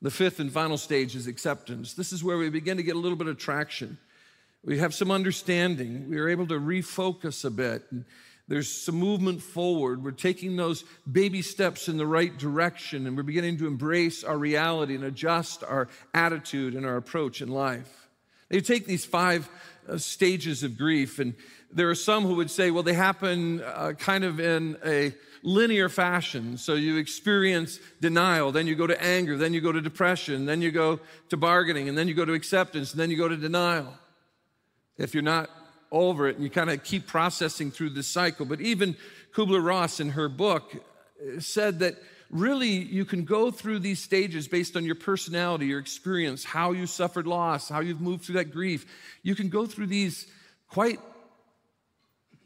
The 0.00 0.10
fifth 0.10 0.40
and 0.40 0.50
final 0.50 0.78
stage 0.78 1.14
is 1.14 1.26
acceptance. 1.26 1.92
This 1.92 2.14
is 2.14 2.24
where 2.24 2.38
we 2.38 2.48
begin 2.48 2.78
to 2.78 2.82
get 2.82 2.96
a 2.96 2.98
little 2.98 3.18
bit 3.18 3.28
of 3.28 3.36
traction. 3.36 3.98
We 4.64 4.78
have 4.78 4.94
some 4.94 5.10
understanding. 5.10 6.08
We 6.08 6.18
are 6.18 6.28
able 6.28 6.46
to 6.46 6.58
refocus 6.58 7.44
a 7.44 7.50
bit. 7.50 7.84
And 7.90 8.04
there's 8.48 8.70
some 8.70 8.94
movement 8.94 9.42
forward. 9.42 10.04
We're 10.04 10.12
taking 10.12 10.56
those 10.56 10.84
baby 11.10 11.42
steps 11.42 11.88
in 11.88 11.96
the 11.96 12.06
right 12.06 12.36
direction, 12.36 13.06
and 13.06 13.16
we're 13.16 13.24
beginning 13.24 13.58
to 13.58 13.66
embrace 13.66 14.22
our 14.22 14.38
reality 14.38 14.94
and 14.94 15.04
adjust 15.04 15.64
our 15.64 15.88
attitude 16.14 16.74
and 16.74 16.86
our 16.86 16.96
approach 16.96 17.42
in 17.42 17.48
life. 17.48 18.08
you 18.48 18.60
take 18.60 18.86
these 18.86 19.04
five 19.04 19.48
uh, 19.88 19.98
stages 19.98 20.62
of 20.62 20.78
grief, 20.78 21.18
and 21.18 21.34
there 21.72 21.90
are 21.90 21.96
some 21.96 22.24
who 22.24 22.36
would 22.36 22.50
say, 22.50 22.70
well, 22.70 22.84
they 22.84 22.94
happen 22.94 23.62
uh, 23.62 23.92
kind 23.98 24.22
of 24.22 24.38
in 24.38 24.76
a 24.84 25.12
linear 25.42 25.88
fashion. 25.88 26.56
So 26.56 26.74
you 26.74 26.98
experience 26.98 27.80
denial, 28.00 28.52
then 28.52 28.68
you 28.68 28.76
go 28.76 28.86
to 28.86 29.02
anger, 29.02 29.36
then 29.36 29.54
you 29.54 29.60
go 29.60 29.72
to 29.72 29.80
depression, 29.80 30.46
then 30.46 30.62
you 30.62 30.70
go 30.70 31.00
to 31.30 31.36
bargaining, 31.36 31.88
and 31.88 31.98
then 31.98 32.06
you 32.06 32.14
go 32.14 32.24
to 32.24 32.32
acceptance, 32.32 32.92
and 32.92 33.00
then 33.00 33.10
you 33.10 33.16
go 33.16 33.28
to 33.28 33.36
denial. 33.36 33.92
If 34.98 35.14
you're 35.14 35.24
not 35.24 35.50
over 35.92 36.28
it 36.28 36.36
and 36.36 36.44
you 36.44 36.50
kind 36.50 36.70
of 36.70 36.82
keep 36.84 37.06
processing 37.06 37.70
through 37.70 37.90
this 37.90 38.08
cycle. 38.08 38.46
But 38.46 38.60
even 38.60 38.96
Kubler 39.34 39.64
Ross 39.64 40.00
in 40.00 40.10
her 40.10 40.28
book 40.28 40.74
said 41.38 41.80
that 41.80 41.96
really 42.30 42.68
you 42.68 43.04
can 43.04 43.24
go 43.24 43.50
through 43.50 43.78
these 43.78 44.02
stages 44.02 44.48
based 44.48 44.76
on 44.76 44.84
your 44.84 44.94
personality, 44.94 45.66
your 45.66 45.78
experience, 45.78 46.44
how 46.44 46.72
you 46.72 46.86
suffered 46.86 47.26
loss, 47.26 47.68
how 47.68 47.80
you've 47.80 48.00
moved 48.00 48.24
through 48.24 48.36
that 48.36 48.52
grief. 48.52 48.86
You 49.22 49.34
can 49.34 49.48
go 49.48 49.66
through 49.66 49.86
these 49.86 50.26
quite 50.68 50.98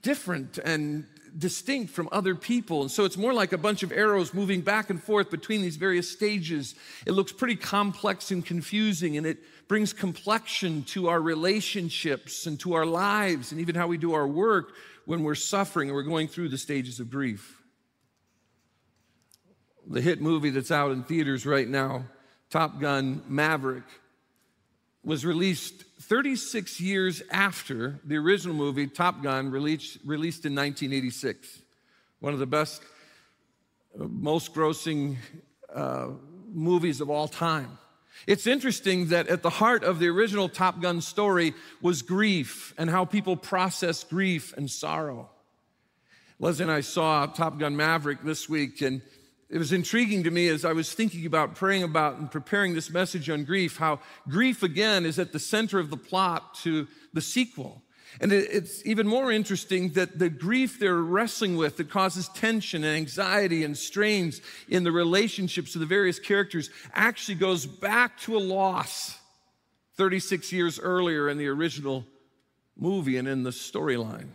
different 0.03 0.59
and 0.59 1.07
distinct 1.39 1.93
from 1.93 2.09
other 2.13 2.35
people. 2.35 2.83
And 2.83 2.91
so 2.91 3.05
it's 3.05 3.17
more 3.17 3.33
like 3.33 3.53
a 3.53 3.59
bunch 3.59 3.83
of 3.83 3.93
arrows 3.93 4.35
moving 4.35 4.61
back 4.61 4.91
and 4.91 5.03
forth 5.03 5.31
between 5.31 5.63
these 5.63 5.77
various 5.77 6.11
stages. 6.11 6.75
It 7.07 7.13
looks 7.13 7.33
pretty 7.33 7.57
complex 7.57 8.31
and 8.31 8.45
confusing, 8.45 9.17
and 9.17 9.27
it 9.27 9.39
brings 9.69 9.93
complexion 9.93 10.83
to 10.83 11.09
our 11.09 11.21
relationships 11.21 12.47
and 12.47 12.59
to 12.61 12.75
our 12.75 12.87
lives 12.87 13.53
and 13.53 13.61
even 13.61 13.75
how 13.75 13.87
we 13.87 13.99
do 13.99 14.15
our 14.15 14.27
work 14.27 14.73
when 15.07 15.23
we're 15.23 15.35
suffering 15.35 15.89
and 15.89 15.95
we're 15.95 16.03
going 16.03 16.29
through 16.29 16.49
the 16.49 16.59
stages 16.59 17.01
of 17.01 17.11
grief. 17.11 17.63
The 19.89 20.01
hit 20.01 20.21
movie 20.21 20.51
that's 20.51 20.71
out 20.71 20.93
in 20.93 21.05
theaters 21.05 21.47
right 21.47 21.69
now, 21.69 22.07
Top 22.51 22.81
Gun 22.81 23.23
Maverick, 23.29 23.85
was 25.03 25.25
released 25.25 25.85
36 26.01 26.81
years 26.81 27.23
after 27.31 28.01
the 28.05 28.17
original 28.17 28.55
movie, 28.55 28.87
Top 28.87 29.23
Gun, 29.23 29.51
released, 29.51 29.99
released 30.05 30.47
in 30.47 30.55
1986. 30.55 31.61
One 32.21 32.33
of 32.33 32.39
the 32.39 32.47
best, 32.47 32.83
most 33.95 34.55
grossing 34.55 35.17
uh, 35.75 36.09
movies 36.51 37.03
of 37.03 37.11
all 37.11 37.29
time. 37.29 37.77
It's 38.27 38.47
interesting 38.47 39.09
that 39.09 39.29
at 39.29 39.43
the 39.43 39.51
heart 39.51 39.85
of 39.85 39.99
the 39.99 40.09
original 40.09 40.49
Top 40.49 40.81
Gun 40.81 41.03
story 41.03 41.53
was 41.83 42.01
grief 42.01 42.73
and 42.79 42.89
how 42.89 43.05
people 43.05 43.37
process 43.37 44.03
grief 44.03 44.57
and 44.57 44.71
sorrow. 44.71 45.29
Leslie 46.39 46.63
and 46.63 46.73
I 46.73 46.81
saw 46.81 47.27
Top 47.27 47.59
Gun 47.59 47.77
Maverick 47.77 48.23
this 48.25 48.49
week, 48.49 48.81
and 48.81 49.03
it 49.51 49.59
was 49.59 49.73
intriguing 49.73 50.23
to 50.25 50.31
me 50.31 50.49
as 50.49 50.65
I 50.65 50.73
was 50.73 50.93
thinking 50.93 51.27
about 51.27 51.57
praying 51.57 51.83
about 51.83 52.19
and 52.19 52.31
preparing 52.31 52.75
this 52.75 52.89
message 52.89 53.29
on 53.29 53.45
grief, 53.45 53.79
how 53.79 53.99
grief 54.29 54.63
again 54.63 55.05
is 55.05 55.19
at 55.19 55.33
the 55.33 55.41
center 55.41 55.81
of 55.81 55.91
the 55.91 55.97
plot 55.97 56.55
to 56.63 56.87
the 57.13 57.21
sequel. 57.21 57.83
And 58.21 58.33
it's 58.33 58.85
even 58.87 59.07
more 59.07 59.31
interesting 59.31 59.91
that 59.91 60.19
the 60.19 60.29
grief 60.29 60.79
they're 60.79 60.97
wrestling 60.97 61.57
with 61.57 61.77
that 61.77 61.91
causes 61.91 62.29
tension 62.29 62.83
and 62.85 62.97
anxiety 62.97 63.63
and 63.65 63.77
strains 63.77 64.41
in 64.69 64.85
the 64.85 64.93
relationships 64.93 65.75
of 65.75 65.81
the 65.81 65.87
various 65.87 66.19
characters 66.19 66.71
actually 66.93 67.37
goes 67.37 67.67
back 67.67 68.19
to 68.21 68.37
a 68.37 68.41
loss 68.41 69.17
36 69.97 70.53
years 70.53 70.81
earlier 70.81 71.29
in 71.29 71.39
the 71.39 71.47
original 71.47 72.05
movie 72.77 73.17
and 73.17 73.29
in 73.29 73.43
the 73.43 73.51
storyline. 73.51 74.29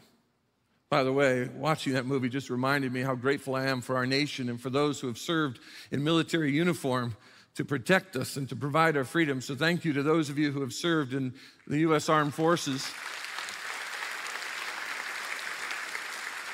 By 0.90 1.04
the 1.04 1.12
way, 1.12 1.50
watching 1.56 1.94
that 1.94 2.06
movie 2.06 2.30
just 2.30 2.52
reminded 2.52 2.94
me 2.94 3.02
how 3.02 3.16
grateful 3.16 3.56
I 3.56 3.66
am 3.66 3.82
for 3.82 3.96
our 3.96 4.06
nation 4.06 4.50
and 4.50 4.62
for 4.62 4.70
those 4.70 5.00
who 5.00 5.08
have 5.08 5.18
served 5.18 5.60
in 5.90 6.04
military 6.04 6.52
uniform 6.52 7.16
to 7.56 7.66
protect 7.66 8.16
us 8.16 8.38
and 8.38 8.48
to 8.50 8.56
provide 8.56 8.96
our 8.96 9.04
freedom. 9.04 9.42
So, 9.42 9.56
thank 9.56 9.84
you 9.84 9.94
to 9.94 10.04
those 10.04 10.30
of 10.30 10.38
you 10.38 10.52
who 10.52 10.62
have 10.62 10.74
served 10.74 11.14
in 11.14 11.34
the 11.66 11.80
U.S. 11.80 12.08
Armed 12.08 12.36
Forces. 12.36 12.86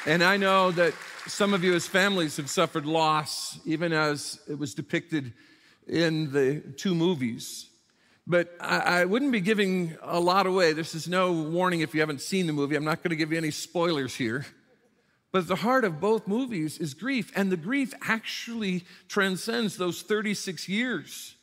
And 0.06 0.24
I 0.24 0.38
know 0.38 0.72
that 0.72 0.94
some 1.28 1.54
of 1.54 1.64
you, 1.64 1.74
as 1.74 1.86
families, 1.86 2.38
have 2.38 2.50
suffered 2.50 2.86
loss, 2.86 3.60
even 3.66 3.92
as 3.92 4.40
it 4.50 4.58
was 4.58 4.74
depicted 4.74 5.34
in 5.88 6.32
the 6.32 6.62
two 6.78 6.96
movies. 6.96 7.68
But 8.32 8.56
I, 8.62 9.02
I, 9.02 9.06
wouldn't 9.06 9.34
be 9.34 9.42
giving 9.42 9.98
a 10.02 10.18
lot 10.18 10.48
away. 10.48 10.72
This 10.72 10.96
is 10.96 11.06
no 11.06 11.34
warning 11.34 11.82
if 11.82 11.94
you 11.94 12.00
haven't 12.00 12.22
seen 12.22 12.48
the 12.48 12.54
movie. 12.54 12.78
I'm 12.78 12.86
not 12.86 13.04
going 13.04 13.10
to 13.10 13.18
give 13.18 13.34
you 13.34 13.38
any 13.38 13.52
spoilers 13.52 14.16
here. 14.16 14.46
But 15.34 15.50
the 15.50 15.58
heart 15.58 15.84
of 15.84 16.00
both 16.00 16.30
movies 16.30 16.78
is 16.78 16.94
grief, 16.94 17.30
and 17.36 17.52
the 17.52 17.58
grief 17.58 17.94
actually 18.08 18.86
transcends 19.10 19.76
those 19.76 20.02
36 20.02 20.70
years. 20.70 21.36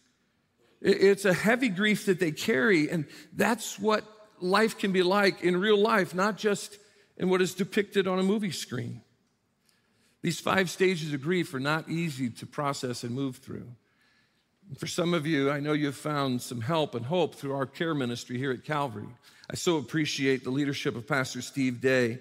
It's 0.81 1.27
a 1.27 1.35
heavy 1.35 1.69
grief 1.69 2.07
that 2.07 2.21
they 2.21 2.33
carry, 2.33 2.91
and 2.91 3.05
that's 3.35 3.79
what 3.79 4.05
life 4.41 4.79
can 4.79 4.91
be 4.91 5.03
like 5.03 5.43
in 5.43 5.61
real 5.61 5.79
life, 5.79 6.15
not 6.15 6.39
just 6.39 6.79
in 7.19 7.29
what 7.29 7.43
is 7.43 7.53
depicted 7.53 8.09
on 8.09 8.19
a 8.19 8.23
movie 8.23 8.51
screen. 8.51 9.03
These 10.23 10.41
five 10.41 10.71
stages 10.71 11.13
of 11.13 11.21
grief 11.21 11.53
are 11.53 11.61
not 11.61 11.91
easy 11.91 12.31
to 12.31 12.47
process 12.47 13.05
and 13.05 13.15
move 13.15 13.37
through. 13.37 13.67
For 14.77 14.87
some 14.87 15.15
of 15.15 15.27
you, 15.27 15.51
I 15.51 15.61
know 15.61 15.73
you've 15.73 15.97
found 15.97 16.43
some 16.43 16.61
help 16.61 16.95
and 16.95 17.07
hope 17.07 17.35
through 17.35 17.55
our 17.55 17.65
care 17.65 17.95
ministry 17.95 18.37
here 18.37 18.53
at 18.53 18.65
Calvary. 18.65 19.09
I 19.51 19.55
so 19.55 19.79
appreciate 19.79 20.45
the 20.45 20.51
leadership 20.51 20.95
of 20.95 21.07
Pastor 21.07 21.41
Steve 21.41 21.81
Day 21.81 22.19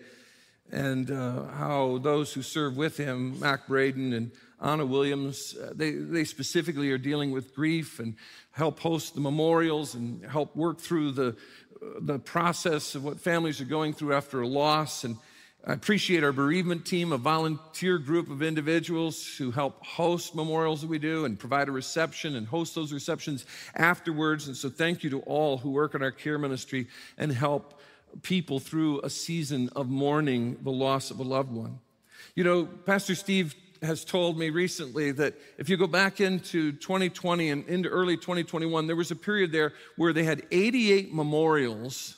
and 0.71 1.11
uh, 1.11 1.45
how 1.47 1.97
those 1.97 2.33
who 2.33 2.41
serve 2.41 2.77
with 2.77 2.95
him, 2.95 3.39
Mac 3.39 3.67
Braden 3.67 4.13
and 4.13 4.31
Anna 4.61 4.85
Williams, 4.85 5.55
uh, 5.61 5.73
they, 5.75 5.91
they 5.91 6.23
specifically 6.23 6.89
are 6.91 6.97
dealing 6.97 7.31
with 7.31 7.53
grief 7.53 7.99
and 7.99 8.15
help 8.51 8.79
host 8.79 9.13
the 9.15 9.21
memorials 9.21 9.93
and 9.95 10.25
help 10.25 10.55
work 10.55 10.79
through 10.79 11.11
the 11.11 11.35
the 11.99 12.19
process 12.19 12.95
of 12.95 13.03
what 13.03 13.19
families 13.19 13.61
are 13.61 13.65
going 13.65 13.93
through 13.93 14.13
after 14.13 14.41
a 14.41 14.47
loss. 14.47 15.03
And 15.03 15.17
I 15.67 15.73
appreciate 15.73 16.23
our 16.23 16.31
bereavement 16.31 16.85
team, 16.85 17.11
a 17.11 17.17
volunteer 17.17 17.97
group 17.97 18.29
of 18.29 18.41
individuals 18.41 19.27
who 19.35 19.51
help 19.51 19.85
host 19.85 20.33
memorials 20.33 20.79
that 20.79 20.87
we 20.87 20.97
do 20.97 21.25
and 21.25 21.37
provide 21.37 21.67
a 21.67 21.73
reception 21.73 22.37
and 22.37 22.47
host 22.47 22.73
those 22.73 22.93
receptions 22.93 23.45
afterwards. 23.75 24.47
And 24.47 24.55
so, 24.55 24.69
thank 24.69 25.03
you 25.03 25.09
to 25.09 25.19
all 25.23 25.57
who 25.57 25.71
work 25.71 25.93
in 25.93 26.01
our 26.01 26.11
care 26.11 26.37
ministry 26.37 26.87
and 27.17 27.33
help 27.33 27.81
people 28.21 28.61
through 28.61 29.01
a 29.01 29.09
season 29.09 29.69
of 29.75 29.89
mourning 29.89 30.57
the 30.63 30.71
loss 30.71 31.11
of 31.11 31.19
a 31.19 31.23
loved 31.23 31.51
one. 31.51 31.79
You 32.33 32.45
know, 32.45 32.65
Pastor 32.65 33.13
Steve 33.13 33.53
has 33.81 34.05
told 34.05 34.39
me 34.39 34.49
recently 34.49 35.11
that 35.11 35.33
if 35.57 35.67
you 35.67 35.75
go 35.75 35.85
back 35.85 36.21
into 36.21 36.71
2020 36.71 37.49
and 37.49 37.67
into 37.67 37.89
early 37.89 38.15
2021, 38.15 38.87
there 38.87 38.95
was 38.95 39.11
a 39.11 39.17
period 39.17 39.51
there 39.51 39.73
where 39.97 40.13
they 40.13 40.23
had 40.23 40.43
88 40.49 41.13
memorials 41.13 42.15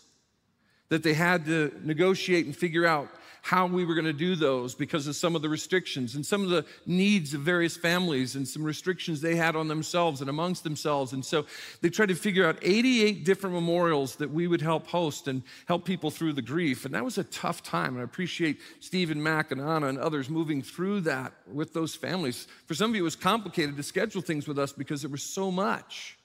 that 0.90 1.02
they 1.02 1.16
had 1.16 1.46
to 1.46 1.74
negotiate 1.84 2.46
and 2.46 2.56
figure 2.56 2.86
out 2.86 3.10
how 3.42 3.66
we 3.66 3.86
were 3.86 3.96
going 3.96 4.06
to 4.06 4.14
do 4.14 4.36
those 4.36 4.76
because 4.76 5.08
of 5.08 5.16
some 5.16 5.36
of 5.36 5.42
the 5.42 5.50
restrictions 5.50 6.16
and 6.16 6.26
some 6.26 6.44
of 6.44 6.50
the 6.50 6.66
needs 6.86 7.34
of 7.34 7.42
various 7.42 7.78
families 7.78 8.36
and 8.36 8.48
some 8.48 8.64
restrictions 8.64 9.22
they 9.22 9.36
had 9.36 9.56
on 9.56 9.68
themselves 9.68 10.22
and 10.22 10.30
amongst 10.30 10.64
themselves. 10.64 11.14
And 11.14 11.24
so 11.24 11.46
they 11.82 11.90
tried 11.90 12.10
to 12.10 12.16
figure 12.16 12.46
out 12.46 12.58
88 12.62 13.24
different 13.24 13.56
memorials 13.56 14.16
that 14.18 14.30
we 14.30 14.48
would 14.48 14.62
help 14.62 14.88
host 14.88 15.28
and 15.28 15.42
help 15.68 15.86
people 15.86 16.12
through 16.12 16.34
the 16.34 16.42
grief. 16.42 16.86
And 16.86 16.94
that 16.94 17.04
was 17.04 17.18
a 17.18 17.24
tough 17.26 17.64
time. 17.64 17.94
And 17.94 18.02
I 18.02 18.04
appreciate 18.04 18.60
Steve 18.80 19.12
and 19.12 19.24
Mac 19.24 19.52
and 19.52 19.62
Anna 19.62 19.88
and 19.88 19.98
others 19.98 20.30
moving 20.30 20.62
through 20.62 21.02
that 21.02 21.34
with 21.52 21.74
those 21.74 21.96
families. 21.96 22.48
For 22.66 22.74
some 22.74 22.92
of 22.92 22.96
you, 22.96 23.02
it 23.02 23.06
was 23.06 23.16
complicated 23.16 23.78
to 23.78 23.84
schedule 23.84 24.22
things 24.22 24.48
with 24.48 24.60
us 24.60 24.74
because 24.74 25.02
there 25.02 25.12
was 25.12 25.24
so 25.24 25.50
much. 25.50 26.19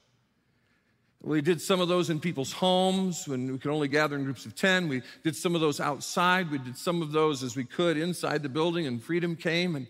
We 1.24 1.40
did 1.40 1.62
some 1.62 1.80
of 1.80 1.88
those 1.88 2.10
in 2.10 2.20
people's 2.20 2.52
homes 2.52 3.26
when 3.26 3.50
we 3.50 3.56
could 3.56 3.70
only 3.70 3.88
gather 3.88 4.14
in 4.14 4.24
groups 4.24 4.44
of 4.44 4.54
10. 4.54 4.88
We 4.88 5.00
did 5.22 5.34
some 5.34 5.54
of 5.54 5.62
those 5.62 5.80
outside. 5.80 6.50
We 6.50 6.58
did 6.58 6.76
some 6.76 7.00
of 7.00 7.12
those 7.12 7.42
as 7.42 7.56
we 7.56 7.64
could 7.64 7.96
inside 7.96 8.42
the 8.42 8.50
building, 8.50 8.86
and 8.86 9.02
freedom 9.02 9.34
came, 9.34 9.74
and 9.74 9.86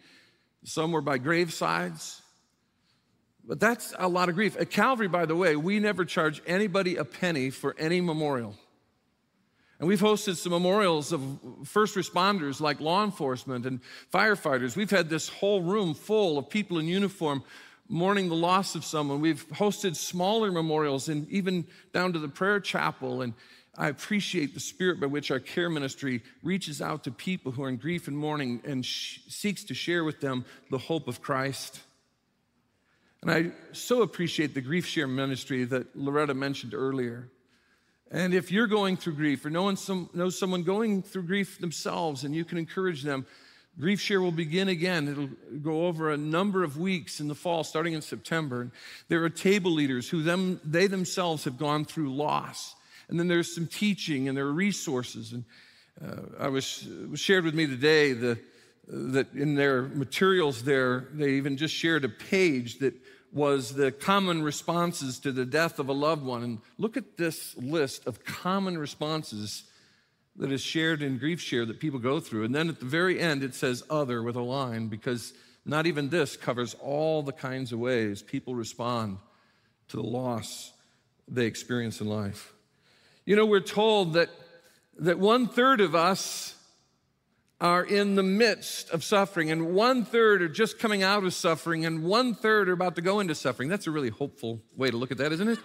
some 0.62 0.92
were 0.92 1.00
by 1.00 1.18
gravesides. 1.18 2.20
But 3.44 3.58
that's 3.58 3.92
a 3.98 4.06
lot 4.06 4.28
of 4.28 4.36
grief. 4.36 4.56
At 4.56 4.70
Calvary, 4.70 5.08
by 5.08 5.26
the 5.26 5.34
way, 5.34 5.56
we 5.56 5.80
never 5.80 6.04
charge 6.04 6.40
anybody 6.46 6.96
a 6.96 7.04
penny 7.04 7.50
for 7.50 7.74
any 7.80 8.00
memorial. 8.00 8.54
And 9.80 9.88
we've 9.88 10.00
hosted 10.00 10.36
some 10.36 10.52
memorials 10.52 11.12
of 11.12 11.20
first 11.64 11.96
responders 11.96 12.60
like 12.60 12.80
law 12.80 13.02
enforcement 13.02 13.66
and 13.66 13.80
firefighters. 14.12 14.76
We've 14.76 14.88
had 14.88 15.10
this 15.10 15.28
whole 15.28 15.62
room 15.62 15.94
full 15.94 16.38
of 16.38 16.48
people 16.48 16.78
in 16.78 16.86
uniform 16.86 17.42
mourning 17.88 18.28
the 18.28 18.34
loss 18.34 18.74
of 18.74 18.84
someone. 18.84 19.20
We've 19.20 19.46
hosted 19.50 19.96
smaller 19.96 20.50
memorials 20.50 21.08
and 21.08 21.28
even 21.30 21.66
down 21.92 22.12
to 22.14 22.18
the 22.18 22.28
prayer 22.28 22.60
chapel. 22.60 23.22
And 23.22 23.34
I 23.76 23.88
appreciate 23.88 24.54
the 24.54 24.60
spirit 24.60 25.00
by 25.00 25.06
which 25.06 25.30
our 25.30 25.40
care 25.40 25.68
ministry 25.68 26.22
reaches 26.42 26.80
out 26.80 27.04
to 27.04 27.10
people 27.10 27.52
who 27.52 27.64
are 27.64 27.68
in 27.68 27.76
grief 27.76 28.08
and 28.08 28.16
mourning 28.16 28.62
and 28.64 28.84
sh- 28.84 29.18
seeks 29.28 29.64
to 29.64 29.74
share 29.74 30.04
with 30.04 30.20
them 30.20 30.44
the 30.70 30.78
hope 30.78 31.08
of 31.08 31.20
Christ. 31.20 31.80
And 33.20 33.30
I 33.30 33.52
so 33.72 34.02
appreciate 34.02 34.54
the 34.54 34.60
grief 34.60 34.86
share 34.86 35.08
ministry 35.08 35.64
that 35.64 35.96
Loretta 35.96 36.34
mentioned 36.34 36.74
earlier. 36.74 37.30
And 38.10 38.34
if 38.34 38.52
you're 38.52 38.66
going 38.66 38.96
through 38.96 39.14
grief 39.14 39.44
or 39.44 39.76
some, 39.76 40.10
know 40.12 40.28
someone 40.28 40.62
going 40.62 41.02
through 41.02 41.22
grief 41.22 41.58
themselves 41.58 42.24
and 42.24 42.34
you 42.34 42.44
can 42.44 42.58
encourage 42.58 43.02
them, 43.02 43.26
Grief 43.78 44.00
Share 44.00 44.20
will 44.20 44.32
begin 44.32 44.68
again. 44.68 45.08
It'll 45.08 45.58
go 45.60 45.86
over 45.86 46.12
a 46.12 46.16
number 46.16 46.62
of 46.62 46.78
weeks 46.78 47.18
in 47.18 47.26
the 47.26 47.34
fall, 47.34 47.64
starting 47.64 47.92
in 47.92 48.02
September. 48.02 48.70
There 49.08 49.24
are 49.24 49.30
table 49.30 49.72
leaders 49.72 50.08
who 50.08 50.22
them, 50.22 50.60
they 50.64 50.86
themselves 50.86 51.44
have 51.44 51.58
gone 51.58 51.84
through 51.84 52.14
loss. 52.14 52.76
And 53.08 53.18
then 53.18 53.26
there's 53.26 53.52
some 53.52 53.66
teaching 53.66 54.28
and 54.28 54.36
there 54.36 54.46
are 54.46 54.52
resources. 54.52 55.32
And 55.32 55.44
uh, 56.02 56.44
I 56.44 56.48
was, 56.48 56.86
was 57.10 57.20
shared 57.20 57.44
with 57.44 57.54
me 57.54 57.66
today 57.66 58.12
the, 58.12 58.38
that 58.86 59.32
in 59.34 59.56
their 59.56 59.82
materials 59.82 60.62
there, 60.62 61.08
they 61.12 61.32
even 61.32 61.56
just 61.56 61.74
shared 61.74 62.04
a 62.04 62.08
page 62.08 62.78
that 62.78 62.94
was 63.32 63.74
the 63.74 63.90
common 63.90 64.44
responses 64.44 65.18
to 65.18 65.32
the 65.32 65.44
death 65.44 65.80
of 65.80 65.88
a 65.88 65.92
loved 65.92 66.22
one. 66.22 66.44
And 66.44 66.60
look 66.78 66.96
at 66.96 67.16
this 67.16 67.56
list 67.56 68.06
of 68.06 68.24
common 68.24 68.78
responses 68.78 69.64
that 70.36 70.50
is 70.50 70.60
shared 70.60 71.02
in 71.02 71.18
grief 71.18 71.40
share 71.40 71.64
that 71.64 71.78
people 71.78 71.98
go 71.98 72.20
through. 72.20 72.44
And 72.44 72.54
then 72.54 72.68
at 72.68 72.80
the 72.80 72.86
very 72.86 73.20
end, 73.20 73.42
it 73.42 73.54
says 73.54 73.84
other 73.88 74.22
with 74.22 74.36
a 74.36 74.42
line 74.42 74.88
because 74.88 75.32
not 75.64 75.86
even 75.86 76.08
this 76.08 76.36
covers 76.36 76.74
all 76.74 77.22
the 77.22 77.32
kinds 77.32 77.72
of 77.72 77.78
ways 77.78 78.22
people 78.22 78.54
respond 78.54 79.18
to 79.88 79.96
the 79.96 80.02
loss 80.02 80.72
they 81.28 81.46
experience 81.46 82.00
in 82.00 82.08
life. 82.08 82.52
You 83.24 83.36
know, 83.36 83.46
we're 83.46 83.60
told 83.60 84.14
that, 84.14 84.28
that 84.98 85.18
one 85.18 85.48
third 85.48 85.80
of 85.80 85.94
us 85.94 86.54
are 87.60 87.84
in 87.84 88.14
the 88.14 88.22
midst 88.22 88.90
of 88.90 89.02
suffering, 89.02 89.50
and 89.50 89.74
one 89.74 90.04
third 90.04 90.42
are 90.42 90.48
just 90.48 90.78
coming 90.78 91.02
out 91.02 91.24
of 91.24 91.32
suffering, 91.32 91.86
and 91.86 92.04
one 92.04 92.34
third 92.34 92.68
are 92.68 92.72
about 92.72 92.96
to 92.96 93.00
go 93.00 93.20
into 93.20 93.34
suffering. 93.34 93.68
That's 93.68 93.86
a 93.86 93.90
really 93.90 94.10
hopeful 94.10 94.60
way 94.76 94.90
to 94.90 94.96
look 94.96 95.10
at 95.10 95.18
that, 95.18 95.32
isn't 95.32 95.48
it? 95.48 95.58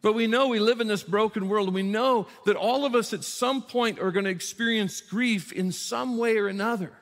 But 0.00 0.14
we 0.14 0.26
know 0.26 0.48
we 0.48 0.60
live 0.60 0.80
in 0.80 0.86
this 0.86 1.02
broken 1.02 1.48
world, 1.48 1.74
we 1.74 1.82
know 1.82 2.28
that 2.46 2.56
all 2.56 2.84
of 2.84 2.94
us 2.94 3.12
at 3.12 3.24
some 3.24 3.62
point 3.62 3.98
are 3.98 4.12
going 4.12 4.24
to 4.24 4.30
experience 4.30 5.00
grief 5.00 5.52
in 5.52 5.72
some 5.72 6.18
way 6.18 6.36
or 6.36 6.46
another. 6.46 6.92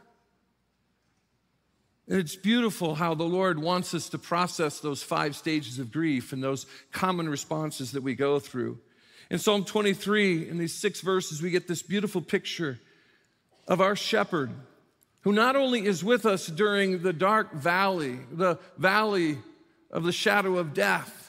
And 2.08 2.18
it's 2.20 2.36
beautiful 2.36 2.94
how 2.94 3.14
the 3.14 3.24
Lord 3.24 3.58
wants 3.58 3.92
us 3.92 4.08
to 4.10 4.18
process 4.18 4.78
those 4.78 5.02
five 5.02 5.34
stages 5.34 5.78
of 5.78 5.92
grief 5.92 6.32
and 6.32 6.42
those 6.42 6.66
common 6.92 7.28
responses 7.28 7.92
that 7.92 8.02
we 8.02 8.14
go 8.14 8.38
through. 8.38 8.78
In 9.28 9.38
Psalm 9.38 9.64
23, 9.64 10.48
in 10.48 10.56
these 10.56 10.74
six 10.74 11.00
verses, 11.00 11.42
we 11.42 11.50
get 11.50 11.66
this 11.66 11.82
beautiful 11.82 12.20
picture 12.20 12.78
of 13.66 13.80
our 13.80 13.96
shepherd 13.96 14.50
who 15.22 15.32
not 15.32 15.56
only 15.56 15.84
is 15.84 16.04
with 16.04 16.24
us 16.24 16.46
during 16.46 17.02
the 17.02 17.12
dark 17.12 17.52
valley, 17.52 18.20
the 18.30 18.56
valley 18.78 19.38
of 19.90 20.04
the 20.04 20.12
shadow 20.12 20.58
of 20.58 20.72
death, 20.72 21.25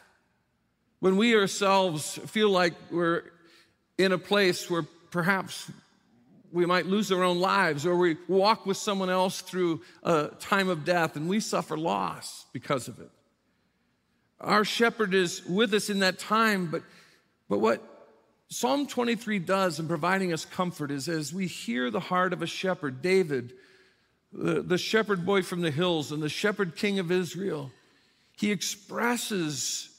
when 0.99 1.17
we 1.17 1.35
ourselves 1.35 2.17
feel 2.25 2.49
like 2.49 2.73
we're 2.91 3.23
in 3.97 4.11
a 4.11 4.17
place 4.17 4.69
where 4.69 4.83
perhaps 5.11 5.71
we 6.51 6.65
might 6.65 6.85
lose 6.85 7.11
our 7.11 7.23
own 7.23 7.39
lives, 7.39 7.85
or 7.85 7.95
we 7.95 8.17
walk 8.27 8.65
with 8.65 8.77
someone 8.77 9.09
else 9.09 9.41
through 9.41 9.81
a 10.03 10.29
time 10.39 10.69
of 10.69 10.85
death 10.85 11.15
and 11.15 11.27
we 11.27 11.39
suffer 11.39 11.77
loss 11.77 12.45
because 12.53 12.87
of 12.87 12.99
it. 12.99 13.09
Our 14.39 14.63
shepherd 14.63 15.13
is 15.13 15.45
with 15.45 15.73
us 15.73 15.89
in 15.89 15.99
that 15.99 16.19
time, 16.19 16.67
but, 16.67 16.83
but 17.49 17.59
what 17.59 17.81
Psalm 18.49 18.87
23 18.87 19.39
does 19.39 19.79
in 19.79 19.87
providing 19.87 20.31
us 20.31 20.45
comfort 20.45 20.89
is 20.89 21.09
as 21.09 21.33
we 21.33 21.47
hear 21.47 21.91
the 21.91 21.99
heart 21.99 22.33
of 22.33 22.41
a 22.41 22.47
shepherd, 22.47 23.01
David, 23.01 23.53
the, 24.31 24.61
the 24.61 24.77
shepherd 24.77 25.25
boy 25.25 25.41
from 25.41 25.61
the 25.61 25.71
hills 25.71 26.11
and 26.11 26.21
the 26.21 26.29
shepherd 26.29 26.75
king 26.75 26.99
of 26.99 27.11
Israel, 27.11 27.71
he 28.37 28.51
expresses 28.51 29.96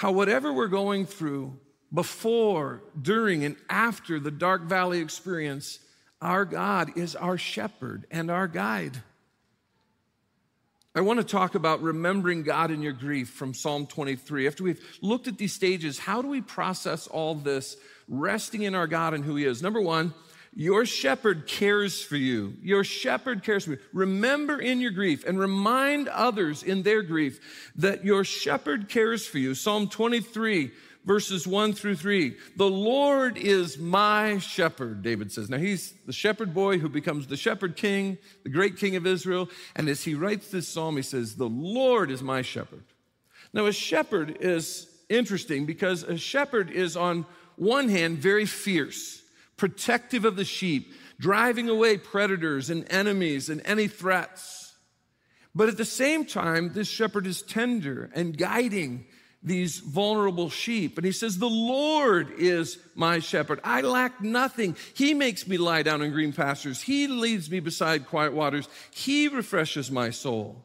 how 0.00 0.10
whatever 0.10 0.50
we're 0.50 0.66
going 0.66 1.04
through, 1.04 1.54
before, 1.92 2.82
during, 3.02 3.44
and 3.44 3.54
after 3.68 4.18
the 4.18 4.30
dark 4.30 4.62
valley 4.62 4.98
experience, 4.98 5.78
our 6.22 6.46
God 6.46 6.96
is 6.96 7.14
our 7.14 7.36
shepherd 7.36 8.06
and 8.10 8.30
our 8.30 8.48
guide. 8.48 9.02
I 10.94 11.02
want 11.02 11.18
to 11.18 11.24
talk 11.24 11.54
about 11.54 11.82
remembering 11.82 12.44
God 12.44 12.70
in 12.70 12.80
your 12.80 12.94
grief 12.94 13.28
from 13.28 13.52
Psalm 13.52 13.86
23. 13.86 14.46
After 14.46 14.64
we've 14.64 14.82
looked 15.02 15.28
at 15.28 15.36
these 15.36 15.52
stages, 15.52 15.98
how 15.98 16.22
do 16.22 16.28
we 16.28 16.40
process 16.40 17.06
all 17.06 17.34
this, 17.34 17.76
resting 18.08 18.62
in 18.62 18.74
our 18.74 18.86
God 18.86 19.12
and 19.12 19.22
who 19.22 19.36
He 19.36 19.44
is? 19.44 19.60
Number 19.60 19.82
one, 19.82 20.14
your 20.52 20.84
shepherd 20.84 21.46
cares 21.46 22.02
for 22.02 22.16
you. 22.16 22.54
Your 22.60 22.82
shepherd 22.82 23.44
cares 23.44 23.64
for 23.64 23.72
you. 23.72 23.78
Remember 23.92 24.58
in 24.60 24.80
your 24.80 24.90
grief 24.90 25.24
and 25.26 25.38
remind 25.38 26.08
others 26.08 26.62
in 26.62 26.82
their 26.82 27.02
grief 27.02 27.70
that 27.76 28.04
your 28.04 28.24
shepherd 28.24 28.88
cares 28.88 29.26
for 29.26 29.38
you. 29.38 29.54
Psalm 29.54 29.88
23, 29.88 30.72
verses 31.04 31.46
1 31.46 31.72
through 31.72 31.96
3. 31.96 32.36
The 32.56 32.68
Lord 32.68 33.38
is 33.38 33.78
my 33.78 34.38
shepherd, 34.38 35.02
David 35.02 35.30
says. 35.30 35.48
Now, 35.48 35.58
he's 35.58 35.94
the 36.06 36.12
shepherd 36.12 36.52
boy 36.52 36.78
who 36.78 36.88
becomes 36.88 37.28
the 37.28 37.36
shepherd 37.36 37.76
king, 37.76 38.18
the 38.42 38.50
great 38.50 38.76
king 38.76 38.96
of 38.96 39.06
Israel. 39.06 39.48
And 39.76 39.88
as 39.88 40.02
he 40.02 40.14
writes 40.14 40.50
this 40.50 40.68
psalm, 40.68 40.96
he 40.96 41.02
says, 41.02 41.36
The 41.36 41.48
Lord 41.48 42.10
is 42.10 42.22
my 42.22 42.42
shepherd. 42.42 42.82
Now, 43.52 43.66
a 43.66 43.72
shepherd 43.72 44.38
is 44.40 44.88
interesting 45.08 45.64
because 45.64 46.02
a 46.02 46.16
shepherd 46.16 46.70
is, 46.70 46.96
on 46.96 47.24
one 47.56 47.88
hand, 47.88 48.18
very 48.18 48.46
fierce, 48.46 49.22
protective 49.60 50.24
of 50.24 50.36
the 50.36 50.44
sheep, 50.44 50.90
driving 51.20 51.68
away 51.68 51.98
predators 51.98 52.70
and 52.70 52.90
enemies 52.90 53.50
and 53.50 53.60
any 53.66 53.86
threats. 53.86 54.74
But 55.54 55.68
at 55.68 55.76
the 55.76 55.84
same 55.84 56.24
time, 56.24 56.72
this 56.72 56.88
shepherd 56.88 57.26
is 57.26 57.42
tender 57.42 58.10
and 58.14 58.36
guiding 58.36 59.04
these 59.42 59.78
vulnerable 59.78 60.48
sheep. 60.48 60.96
And 60.96 61.04
he 61.04 61.12
says, 61.12 61.38
The 61.38 61.46
Lord 61.46 62.30
is 62.38 62.78
my 62.94 63.18
shepherd. 63.18 63.60
I 63.62 63.82
lack 63.82 64.22
nothing. 64.22 64.76
He 64.94 65.12
makes 65.12 65.46
me 65.46 65.58
lie 65.58 65.82
down 65.82 66.00
in 66.00 66.10
green 66.10 66.32
pastures. 66.32 66.80
He 66.80 67.06
leads 67.06 67.50
me 67.50 67.60
beside 67.60 68.06
quiet 68.06 68.32
waters. 68.32 68.66
He 68.90 69.28
refreshes 69.28 69.90
my 69.90 70.08
soul. 70.08 70.64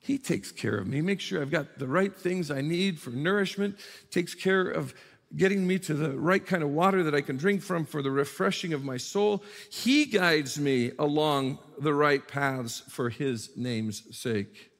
He 0.00 0.18
takes 0.18 0.50
care 0.52 0.76
of 0.76 0.86
me. 0.86 1.00
Makes 1.00 1.24
sure 1.24 1.40
I've 1.40 1.50
got 1.50 1.78
the 1.78 1.86
right 1.86 2.14
things 2.14 2.50
I 2.50 2.62
need 2.62 2.98
for 2.98 3.10
nourishment, 3.10 3.78
takes 4.10 4.34
care 4.34 4.68
of 4.68 4.92
getting 5.36 5.66
me 5.66 5.78
to 5.78 5.94
the 5.94 6.10
right 6.18 6.44
kind 6.44 6.62
of 6.62 6.70
water 6.70 7.04
that 7.04 7.14
I 7.14 7.20
can 7.20 7.36
drink 7.36 7.62
from 7.62 7.84
for 7.84 8.02
the 8.02 8.10
refreshing 8.10 8.72
of 8.72 8.84
my 8.84 8.96
soul. 8.96 9.44
He 9.70 10.06
guides 10.06 10.58
me 10.58 10.92
along 10.98 11.58
the 11.78 11.94
right 11.94 12.26
paths 12.26 12.82
for 12.88 13.10
his 13.10 13.56
name's 13.56 14.02
sake. 14.16 14.70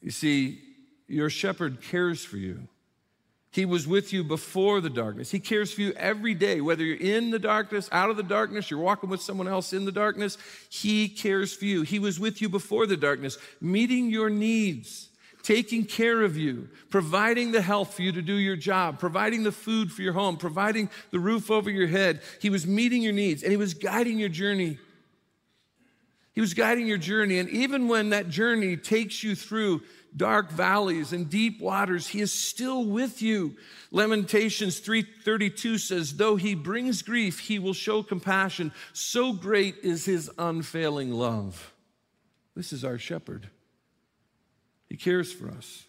You 0.00 0.10
see, 0.10 0.60
your 1.08 1.30
shepherd 1.30 1.82
cares 1.82 2.24
for 2.24 2.36
you. 2.36 2.68
He 3.50 3.64
was 3.64 3.88
with 3.88 4.12
you 4.12 4.22
before 4.22 4.82
the 4.82 4.90
darkness. 4.90 5.30
He 5.30 5.40
cares 5.40 5.72
for 5.72 5.80
you 5.80 5.92
every 5.92 6.34
day, 6.34 6.60
whether 6.60 6.84
you're 6.84 6.98
in 6.98 7.30
the 7.30 7.38
darkness, 7.38 7.88
out 7.90 8.10
of 8.10 8.18
the 8.18 8.22
darkness, 8.22 8.70
you're 8.70 8.78
walking 8.78 9.08
with 9.08 9.22
someone 9.22 9.48
else 9.48 9.72
in 9.72 9.86
the 9.86 9.92
darkness. 9.92 10.36
He 10.68 11.08
cares 11.08 11.54
for 11.54 11.64
you. 11.64 11.80
He 11.80 11.98
was 11.98 12.20
with 12.20 12.42
you 12.42 12.50
before 12.50 12.86
the 12.86 12.98
darkness, 12.98 13.38
meeting 13.58 14.10
your 14.10 14.28
needs, 14.28 15.08
taking 15.46 15.84
care 15.84 16.22
of 16.22 16.36
you, 16.36 16.68
providing 16.90 17.52
the 17.52 17.62
health 17.62 17.94
for 17.94 18.02
you 18.02 18.10
to 18.10 18.20
do 18.20 18.34
your 18.34 18.56
job, 18.56 18.98
providing 18.98 19.44
the 19.44 19.52
food 19.52 19.92
for 19.92 20.02
your 20.02 20.12
home, 20.12 20.36
providing 20.36 20.90
the 21.12 21.20
roof 21.20 21.52
over 21.52 21.70
your 21.70 21.86
head. 21.86 22.20
He 22.40 22.50
was 22.50 22.66
meeting 22.66 23.00
your 23.00 23.12
needs 23.12 23.44
and 23.44 23.52
He 23.52 23.56
was 23.56 23.72
guiding 23.72 24.18
your 24.18 24.28
journey. 24.28 24.76
He 26.32 26.40
was 26.40 26.52
guiding 26.52 26.88
your 26.88 26.98
journey. 26.98 27.38
And 27.38 27.48
even 27.48 27.86
when 27.86 28.10
that 28.10 28.28
journey 28.28 28.76
takes 28.76 29.22
you 29.22 29.36
through 29.36 29.82
dark 30.16 30.50
valleys 30.50 31.12
and 31.12 31.30
deep 31.30 31.60
waters, 31.60 32.08
he 32.08 32.20
is 32.20 32.32
still 32.32 32.84
with 32.84 33.22
you. 33.22 33.54
Lamentations 33.92 34.80
3:32 34.80 35.78
says, 35.78 36.16
"Though 36.16 36.34
he 36.34 36.56
brings 36.56 37.02
grief, 37.02 37.38
he 37.38 37.60
will 37.60 37.72
show 37.72 38.02
compassion. 38.02 38.72
So 38.92 39.32
great 39.32 39.76
is 39.84 40.06
his 40.06 40.28
unfailing 40.38 41.12
love." 41.12 41.72
This 42.56 42.72
is 42.72 42.84
our 42.84 42.98
shepherd. 42.98 43.50
He 44.88 44.96
cares 44.96 45.32
for 45.32 45.50
us. 45.50 45.84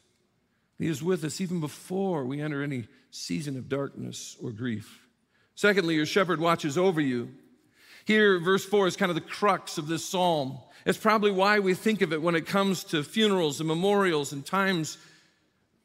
He 0.78 0.88
is 0.88 1.02
with 1.02 1.24
us 1.24 1.42
even 1.42 1.60
before 1.60 2.26
we 2.26 2.42
enter 2.42 2.62
any 2.62 2.88
season 3.12 3.58
of 3.58 3.70
darkness 3.70 4.38
or 4.42 4.52
grief. 4.52 5.08
Secondly, 5.56 5.96
your 5.96 6.06
shepherd 6.06 6.40
watches 6.40 6.78
over 6.78 7.02
you. 7.02 7.30
Here, 8.06 8.40
verse 8.40 8.64
4 8.64 8.88
is 8.88 8.96
kind 8.96 9.10
of 9.10 9.16
the 9.16 9.22
crux 9.22 9.78
of 9.78 9.88
this 9.88 10.06
psalm. 10.06 10.60
It's 10.86 10.98
probably 10.98 11.32
why 11.32 11.60
we 11.60 11.74
think 11.74 12.02
of 12.02 12.14
it 12.14 12.22
when 12.22 12.36
it 12.36 12.46
comes 12.46 12.84
to 12.86 13.04
funerals 13.04 13.60
and 13.60 13.68
memorials 13.68 14.32
and 14.32 14.46
times 14.46 14.98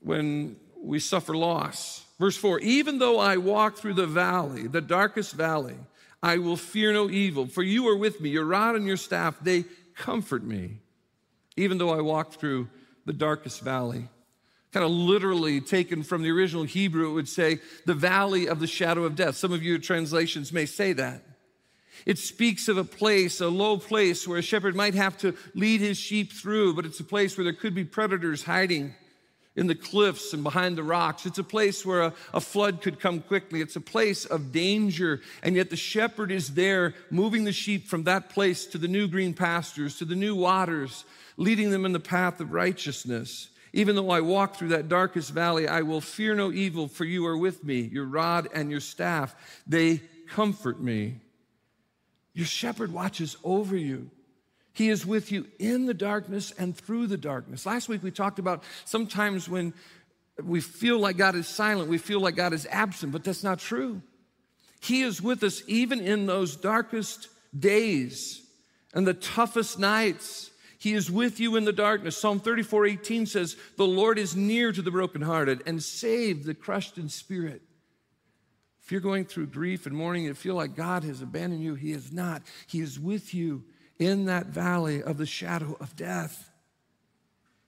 when 0.00 0.56
we 0.80 0.98
suffer 0.98 1.34
loss. 1.34 2.04
Verse 2.18 2.36
4 2.36 2.60
Even 2.60 2.98
though 2.98 3.18
I 3.18 3.38
walk 3.38 3.76
through 3.76 3.94
the 3.94 4.06
valley, 4.06 4.66
the 4.68 4.80
darkest 4.80 5.32
valley, 5.32 5.76
I 6.22 6.38
will 6.38 6.56
fear 6.56 6.92
no 6.92 7.10
evil, 7.10 7.46
for 7.46 7.62
you 7.62 7.88
are 7.88 7.96
with 7.96 8.20
me. 8.20 8.28
Your 8.28 8.44
rod 8.44 8.76
and 8.76 8.86
your 8.86 8.96
staff, 8.96 9.36
they 9.40 9.64
comfort 9.96 10.44
me. 10.44 10.78
Even 11.56 11.78
though 11.78 11.90
I 11.90 12.00
walk 12.00 12.34
through 12.34 12.68
the 13.04 13.12
darkest 13.12 13.60
valley. 13.60 14.08
Kind 14.72 14.84
of 14.84 14.90
literally 14.90 15.60
taken 15.60 16.02
from 16.02 16.22
the 16.22 16.30
original 16.30 16.64
Hebrew, 16.64 17.10
it 17.10 17.14
would 17.14 17.28
say 17.28 17.60
the 17.84 17.94
valley 17.94 18.48
of 18.48 18.58
the 18.58 18.66
shadow 18.66 19.04
of 19.04 19.16
death. 19.16 19.36
Some 19.36 19.52
of 19.52 19.62
your 19.62 19.78
translations 19.78 20.52
may 20.52 20.66
say 20.66 20.92
that. 20.94 21.22
It 22.06 22.18
speaks 22.18 22.68
of 22.68 22.78
a 22.78 22.84
place, 22.84 23.40
a 23.40 23.48
low 23.48 23.76
place 23.76 24.26
where 24.26 24.38
a 24.38 24.42
shepherd 24.42 24.74
might 24.74 24.94
have 24.94 25.16
to 25.18 25.36
lead 25.54 25.80
his 25.80 25.98
sheep 25.98 26.32
through, 26.32 26.74
but 26.74 26.86
it's 26.86 27.00
a 27.00 27.04
place 27.04 27.36
where 27.36 27.44
there 27.44 27.52
could 27.52 27.74
be 27.74 27.84
predators 27.84 28.42
hiding 28.44 28.94
in 29.54 29.66
the 29.66 29.74
cliffs 29.74 30.32
and 30.32 30.42
behind 30.42 30.76
the 30.76 30.82
rocks. 30.82 31.26
It's 31.26 31.38
a 31.38 31.44
place 31.44 31.84
where 31.84 32.02
a, 32.02 32.14
a, 32.32 32.40
flood 32.40 32.80
could 32.80 32.98
come 32.98 33.20
quickly. 33.20 33.60
It's 33.60 33.76
a 33.76 33.82
place 33.82 34.24
of 34.24 34.50
danger. 34.50 35.20
And 35.42 35.54
yet 35.54 35.68
the 35.68 35.76
shepherd 35.76 36.32
is 36.32 36.54
there, 36.54 36.94
moving 37.10 37.44
the 37.44 37.52
sheep 37.52 37.86
from 37.86 38.04
that 38.04 38.30
place 38.30 38.64
to 38.66 38.78
the 38.78 38.88
new 38.88 39.08
green 39.08 39.34
pastures, 39.34 39.98
to 39.98 40.06
the 40.06 40.16
new 40.16 40.34
waters, 40.34 41.04
leading 41.36 41.70
them 41.70 41.84
in 41.84 41.92
the 41.92 42.00
path 42.00 42.40
of 42.40 42.52
righteousness. 42.52 43.48
Even 43.72 43.96
though 43.96 44.10
I 44.10 44.20
walk 44.20 44.56
through 44.56 44.68
that 44.68 44.88
darkest 44.88 45.30
valley, 45.30 45.66
I 45.66 45.82
will 45.82 46.00
fear 46.00 46.34
no 46.34 46.52
evil, 46.52 46.88
for 46.88 47.04
you 47.04 47.26
are 47.26 47.36
with 47.36 47.64
me. 47.64 47.80
Your 47.80 48.04
rod 48.04 48.48
and 48.52 48.70
your 48.70 48.80
staff, 48.80 49.34
they 49.66 50.02
comfort 50.28 50.80
me. 50.80 51.20
Your 52.34 52.46
shepherd 52.46 52.92
watches 52.92 53.36
over 53.44 53.76
you. 53.76 54.10
He 54.74 54.88
is 54.88 55.04
with 55.04 55.30
you 55.30 55.46
in 55.58 55.86
the 55.86 55.94
darkness 55.94 56.52
and 56.52 56.76
through 56.76 57.06
the 57.06 57.18
darkness. 57.18 57.66
Last 57.66 57.88
week 57.88 58.02
we 58.02 58.10
talked 58.10 58.38
about 58.38 58.64
sometimes 58.84 59.48
when 59.48 59.74
we 60.42 60.60
feel 60.60 60.98
like 60.98 61.18
God 61.18 61.34
is 61.34 61.46
silent, 61.46 61.90
we 61.90 61.98
feel 61.98 62.20
like 62.20 62.36
God 62.36 62.54
is 62.54 62.66
absent, 62.70 63.12
but 63.12 63.22
that's 63.22 63.44
not 63.44 63.58
true. 63.58 64.00
He 64.80 65.02
is 65.02 65.20
with 65.20 65.42
us 65.42 65.62
even 65.66 66.00
in 66.00 66.26
those 66.26 66.56
darkest 66.56 67.28
days 67.56 68.40
and 68.94 69.06
the 69.06 69.14
toughest 69.14 69.78
nights. 69.78 70.50
He 70.82 70.94
is 70.94 71.08
with 71.08 71.38
you 71.38 71.54
in 71.54 71.64
the 71.64 71.72
darkness. 71.72 72.16
Psalm 72.16 72.40
34 72.40 72.86
18 72.86 73.26
says, 73.26 73.56
The 73.76 73.86
Lord 73.86 74.18
is 74.18 74.34
near 74.34 74.72
to 74.72 74.82
the 74.82 74.90
brokenhearted 74.90 75.62
and 75.64 75.80
save 75.80 76.42
the 76.42 76.54
crushed 76.54 76.98
in 76.98 77.08
spirit. 77.08 77.62
If 78.82 78.90
you're 78.90 79.00
going 79.00 79.26
through 79.26 79.46
grief 79.46 79.86
and 79.86 79.94
mourning 79.94 80.26
and 80.26 80.36
feel 80.36 80.56
like 80.56 80.74
God 80.74 81.04
has 81.04 81.22
abandoned 81.22 81.62
you, 81.62 81.76
He 81.76 81.92
is 81.92 82.12
not. 82.12 82.42
He 82.66 82.80
is 82.80 82.98
with 82.98 83.32
you 83.32 83.62
in 84.00 84.24
that 84.24 84.46
valley 84.46 85.00
of 85.04 85.18
the 85.18 85.24
shadow 85.24 85.76
of 85.78 85.94
death. 85.94 86.50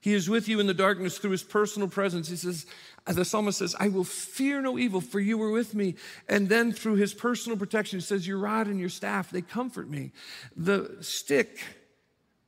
He 0.01 0.13
is 0.13 0.29
with 0.29 0.49
you 0.49 0.59
in 0.59 0.67
the 0.67 0.73
darkness 0.73 1.17
through 1.17 1.31
his 1.31 1.41
personal 1.41 1.87
presence. 1.87 2.27
He 2.27 2.35
says, 2.35 2.65
the 3.07 3.23
psalmist 3.23 3.59
says, 3.59 3.77
I 3.79 3.87
will 3.87 4.03
fear 4.03 4.61
no 4.61 4.77
evil, 4.77 4.99
for 4.99 5.21
you 5.21 5.37
were 5.37 5.51
with 5.51 5.73
me. 5.73 5.95
And 6.27 6.49
then 6.49 6.73
through 6.73 6.95
his 6.95 7.13
personal 7.13 7.57
protection, 7.57 7.99
he 7.99 8.03
says, 8.03 8.27
Your 8.27 8.39
rod 8.39 8.67
and 8.67 8.77
your 8.77 8.89
staff, 8.89 9.31
they 9.31 9.41
comfort 9.41 9.89
me. 9.89 10.11
The 10.57 10.97
stick 10.99 11.61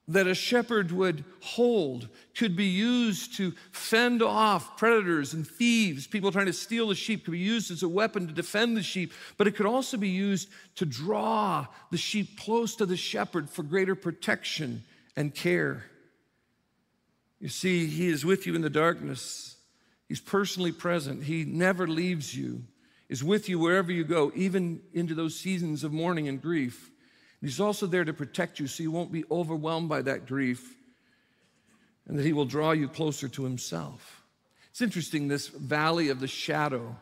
that 0.08 0.28
a 0.28 0.34
shepherd 0.34 0.92
would 0.92 1.26
hold 1.42 2.08
could 2.36 2.56
be 2.56 2.66
used 2.66 3.36
to 3.36 3.54
fend 3.72 4.22
off 4.22 4.78
predators 4.78 5.34
and 5.34 5.46
thieves. 5.46 6.08
People 6.08 6.32
trying 6.32 6.46
to 6.46 6.54
steal 6.54 6.88
the 6.88 6.96
sheep 6.96 7.26
could 7.26 7.32
be 7.32 7.40
used 7.40 7.72
as 7.72 7.84
a 7.84 7.90
weapon 7.90 8.26
to 8.28 8.34
defend 8.34 8.78
the 8.78 8.84
sheep, 8.84 9.12
but 9.38 9.48
it 9.48 9.56
could 9.56 9.66
also 9.66 9.98
be 9.98 10.10
used 10.10 10.50
to 10.76 10.86
draw 10.86 11.68
the 11.92 11.98
sheep 11.98 12.40
close 12.40 12.76
to 12.76 12.86
the 12.86 12.96
shepherd 12.96 13.50
for 13.50 13.64
greater 13.64 13.96
protection 13.96 14.84
and 15.18 15.36
care. 15.36 15.84
You 17.40 17.50
see, 17.50 17.88
he 17.88 18.08
is 18.08 18.24
with 18.24 18.48
you 18.48 18.56
in 18.56 18.62
the 18.62 18.70
darkness. 18.70 19.58
He's 20.08 20.22
personally 20.22 20.72
present. 20.72 21.24
He 21.24 21.44
never 21.44 21.86
leaves 21.86 22.36
you, 22.36 22.64
is 23.10 23.24
with 23.24 23.50
you 23.50 23.60
wherever 23.60 23.92
you 23.92 24.06
go, 24.06 24.32
even 24.36 24.82
into 24.94 25.14
those 25.14 25.38
seasons 25.38 25.84
of 25.84 25.92
mourning 25.92 26.30
and 26.30 26.42
grief. 26.42 26.92
He's 27.42 27.60
also 27.60 27.86
there 27.86 28.06
to 28.06 28.14
protect 28.14 28.60
you 28.60 28.68
so 28.68 28.84
you 28.84 28.92
won't 28.92 29.12
be 29.12 29.24
overwhelmed 29.30 29.90
by 29.90 30.02
that 30.02 30.26
grief 30.26 30.76
and 32.08 32.18
that 32.18 32.26
He 32.26 32.34
will 32.34 32.46
draw 32.46 32.72
you 32.72 32.88
closer 32.88 33.28
to 33.28 33.44
Himself. 33.44 34.24
It's 34.72 34.82
interesting, 34.82 35.28
this 35.28 35.48
valley 35.48 36.10
of 36.10 36.20
the 36.20 36.28
shadow 36.28 36.96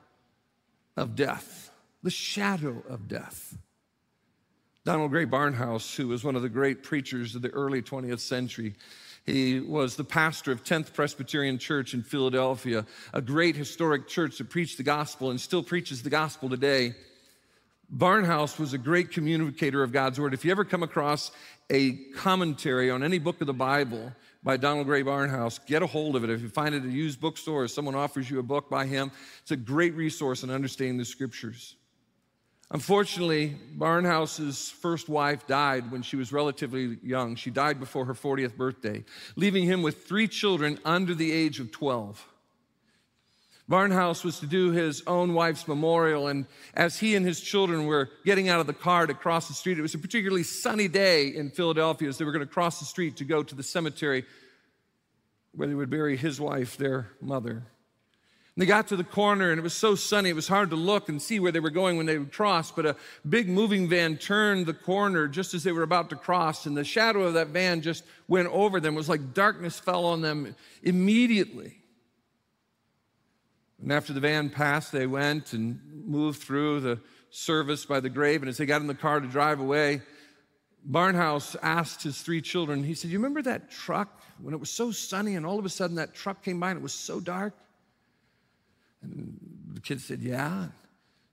of 0.98 1.16
death, 1.16 1.72
the 2.04 2.10
shadow 2.10 2.84
of 2.90 3.08
death. 3.08 3.58
Donald 4.86 5.12
Grey 5.12 5.26
Barnhouse, 5.26 5.96
who 5.96 6.08
was 6.08 6.24
one 6.24 6.36
of 6.36 6.42
the 6.42 6.50
great 6.50 6.84
preachers 6.84 7.34
of 7.34 7.42
the 7.42 7.50
early 7.50 7.82
20th 7.82 8.20
century, 8.20 8.76
he 9.26 9.60
was 9.60 9.96
the 9.96 10.04
pastor 10.04 10.52
of 10.52 10.64
10th 10.64 10.94
Presbyterian 10.94 11.58
Church 11.58 11.96
in 11.96 12.04
Philadelphia, 12.04 12.86
a 13.12 13.22
great 13.22 13.56
historic 13.56 14.08
church 14.08 14.38
that 14.38 14.52
preached 14.52 14.78
the 14.78 14.84
gospel 14.84 15.32
and 15.32 15.42
still 15.42 15.64
preaches 15.64 16.04
the 16.04 16.12
gospel 16.12 16.48
today. 16.48 16.94
Barnhouse 17.94 18.58
was 18.58 18.74
a 18.74 18.78
great 18.78 19.12
communicator 19.12 19.84
of 19.84 19.92
God's 19.92 20.20
word. 20.20 20.34
If 20.34 20.44
you 20.44 20.52
ever 20.52 20.66
come 20.66 20.84
across 20.84 21.32
a 21.70 21.94
commentary 22.16 22.90
on 22.90 23.04
any 23.04 23.20
book 23.20 23.42
of 23.42 23.48
the 23.48 23.54
Bible 23.54 24.12
by 24.44 24.58
Donald 24.58 24.88
Grey 24.88 25.04
Barnhouse, 25.04 25.64
get 25.66 25.84
a 25.84 25.88
hold 25.88 26.16
of 26.16 26.24
it. 26.24 26.30
If 26.30 26.42
you 26.42 26.50
find 26.50 26.74
it 26.74 26.84
at 26.84 26.90
a 26.90 26.92
used 26.92 27.22
bookstore 27.22 27.64
or 27.64 27.68
someone 27.68 27.96
offers 27.96 28.30
you 28.30 28.40
a 28.40 28.44
book 28.44 28.70
by 28.70 28.86
him, 28.86 29.12
it's 29.42 29.52
a 29.52 29.58
great 29.58 29.94
resource 29.96 30.44
in 30.44 30.50
understanding 30.50 30.98
the 30.98 31.06
scriptures. 31.06 31.76
Unfortunately, 32.72 33.56
Barnhouse's 33.78 34.72
first 34.72 35.08
wife 35.08 35.46
died 35.46 35.92
when 35.92 36.02
she 36.02 36.16
was 36.16 36.32
relatively 36.32 36.98
young. 37.04 37.36
She 37.36 37.52
died 37.52 37.80
before 37.80 38.06
her 38.06 38.16
40th 38.16 38.58
birthday, 38.58 39.04
leaving 39.36 39.64
him 39.66 39.84
with 39.84 40.06
three 40.06 40.28
children 40.28 40.80
under 40.84 41.14
the 41.14 41.32
age 41.32 41.60
of 41.60 41.72
12. 41.72 42.28
Barnhouse 43.70 44.24
was 44.24 44.40
to 44.42 44.46
do 44.46 44.72
his 44.72 45.02
own 45.08 45.34
wife's 45.34 45.68
memorial, 45.68 46.28
and 46.28 46.46
as 46.76 47.00
he 47.00 47.16
and 47.16 47.26
his 47.26 47.42
children 47.42 47.88
were 47.88 48.10
getting 48.24 48.48
out 48.48 48.60
of 48.60 48.68
the 48.68 48.74
car 48.74 49.08
to 49.08 49.14
cross 49.16 49.48
the 49.48 49.56
street, 49.56 49.80
it 49.80 49.82
was 49.82 49.96
a 49.96 50.00
particularly 50.00 50.44
sunny 50.44 50.88
day 50.88 51.28
in 51.30 51.50
Philadelphia 51.50 52.08
as 52.08 52.20
they 52.20 52.26
were 52.26 52.32
going 52.32 52.46
to 52.46 52.54
cross 52.54 52.80
the 52.80 52.86
street 52.86 53.18
to 53.18 53.26
go 53.26 53.42
to 53.42 53.56
the 53.56 53.64
cemetery 53.64 54.24
where 55.54 55.68
they 55.68 55.74
would 55.74 55.90
bury 55.90 56.16
his 56.16 56.40
wife, 56.40 56.78
their 56.78 57.10
mother. 57.22 57.52
And 57.52 58.62
they 58.62 58.68
got 58.68 58.88
to 58.90 58.96
the 58.96 59.04
corner, 59.04 59.50
and 59.50 59.58
it 59.60 59.64
was 59.64 59.74
so 59.74 59.96
sunny, 59.96 60.30
it 60.30 60.36
was 60.36 60.48
hard 60.48 60.70
to 60.70 60.76
look 60.76 61.10
and 61.10 61.20
see 61.20 61.40
where 61.40 61.52
they 61.52 61.60
were 61.60 61.72
going 61.72 61.98
when 61.98 62.06
they 62.06 62.20
would 62.20 62.32
cross. 62.32 62.72
But 62.72 62.86
a 62.86 62.96
big 63.28 63.50
moving 63.50 63.90
van 63.90 64.18
turned 64.18 64.68
the 64.68 64.74
corner 64.76 65.28
just 65.28 65.56
as 65.56 65.64
they 65.64 65.72
were 65.72 65.84
about 65.84 66.12
to 66.12 66.16
cross, 66.16 66.68
and 66.68 66.78
the 66.78 66.84
shadow 66.84 67.24
of 67.24 67.34
that 67.34 67.48
van 67.48 67.82
just 67.82 68.04
went 68.28 68.48
over 68.50 68.80
them. 68.80 68.94
It 68.94 68.98
was 68.98 69.10
like 69.10 69.34
darkness 69.34 69.80
fell 69.80 70.06
on 70.06 70.22
them 70.22 70.56
immediately. 70.84 71.80
And 73.86 73.94
after 73.94 74.14
the 74.14 74.20
van 74.20 74.50
passed, 74.50 74.92
they 74.92 75.06
went 75.06 75.54
and 75.54 75.80
moved 76.08 76.42
through 76.42 76.80
the 76.80 77.00
service 77.30 77.86
by 77.86 78.00
the 78.00 78.10
grave. 78.10 78.42
And 78.42 78.50
as 78.50 78.58
they 78.58 78.66
got 78.66 78.82
in 78.82 78.88
the 78.88 78.96
car 78.96 79.20
to 79.20 79.28
drive 79.28 79.60
away, 79.60 80.02
Barnhouse 80.90 81.56
asked 81.62 82.02
his 82.02 82.20
three 82.20 82.42
children, 82.42 82.84
he 82.84 82.96
said, 82.96 83.12
You 83.12 83.20
remember 83.20 83.44
that 83.44 83.70
truck 83.70 84.24
when 84.42 84.56
it 84.56 84.60
was 84.60 84.72
so 84.72 84.90
sunny 84.90 85.36
and 85.36 85.46
all 85.46 85.60
of 85.60 85.66
a 85.66 85.70
sudden 85.70 85.98
that 85.98 86.16
truck 86.16 86.42
came 86.42 86.60
by 86.60 86.72
and 86.72 86.80
it 86.80 86.82
was 86.82 86.96
so 86.96 87.20
dark? 87.20 87.54
And 89.04 89.38
the 89.76 89.82
kids 89.82 90.04
said, 90.04 90.20
Yeah. 90.24 90.70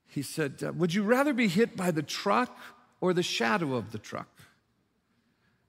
He 0.07 0.21
said, 0.21 0.63
uh, 0.63 0.75
Would 0.75 0.93
you 0.93 1.05
rather 1.05 1.33
be 1.33 1.49
hit 1.49 1.75
by 1.75 1.91
the 1.91 2.03
truck 2.03 2.55
or 3.01 3.15
the 3.15 3.23
shadow 3.23 3.77
of 3.77 3.93
the 3.93 3.99
truck? 3.99 4.29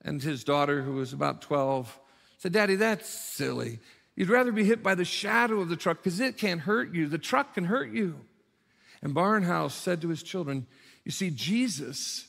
And 0.01 0.21
his 0.21 0.43
daughter, 0.43 0.81
who 0.81 0.95
was 0.95 1.13
about 1.13 1.43
12, 1.43 1.97
said, 2.39 2.51
Daddy, 2.51 2.75
that's 2.75 3.07
silly. 3.07 3.79
You'd 4.15 4.29
rather 4.29 4.51
be 4.51 4.63
hit 4.63 4.83
by 4.83 4.95
the 4.95 5.05
shadow 5.05 5.59
of 5.59 5.69
the 5.69 5.75
truck 5.75 6.03
because 6.03 6.19
it 6.19 6.37
can't 6.37 6.61
hurt 6.61 6.93
you. 6.93 7.07
The 7.07 7.17
truck 7.17 7.55
can 7.55 7.65
hurt 7.65 7.91
you. 7.91 8.19
And 9.01 9.15
Barnhouse 9.15 9.71
said 9.71 10.01
to 10.01 10.09
his 10.09 10.23
children, 10.23 10.67
You 11.03 11.11
see, 11.11 11.29
Jesus 11.29 12.27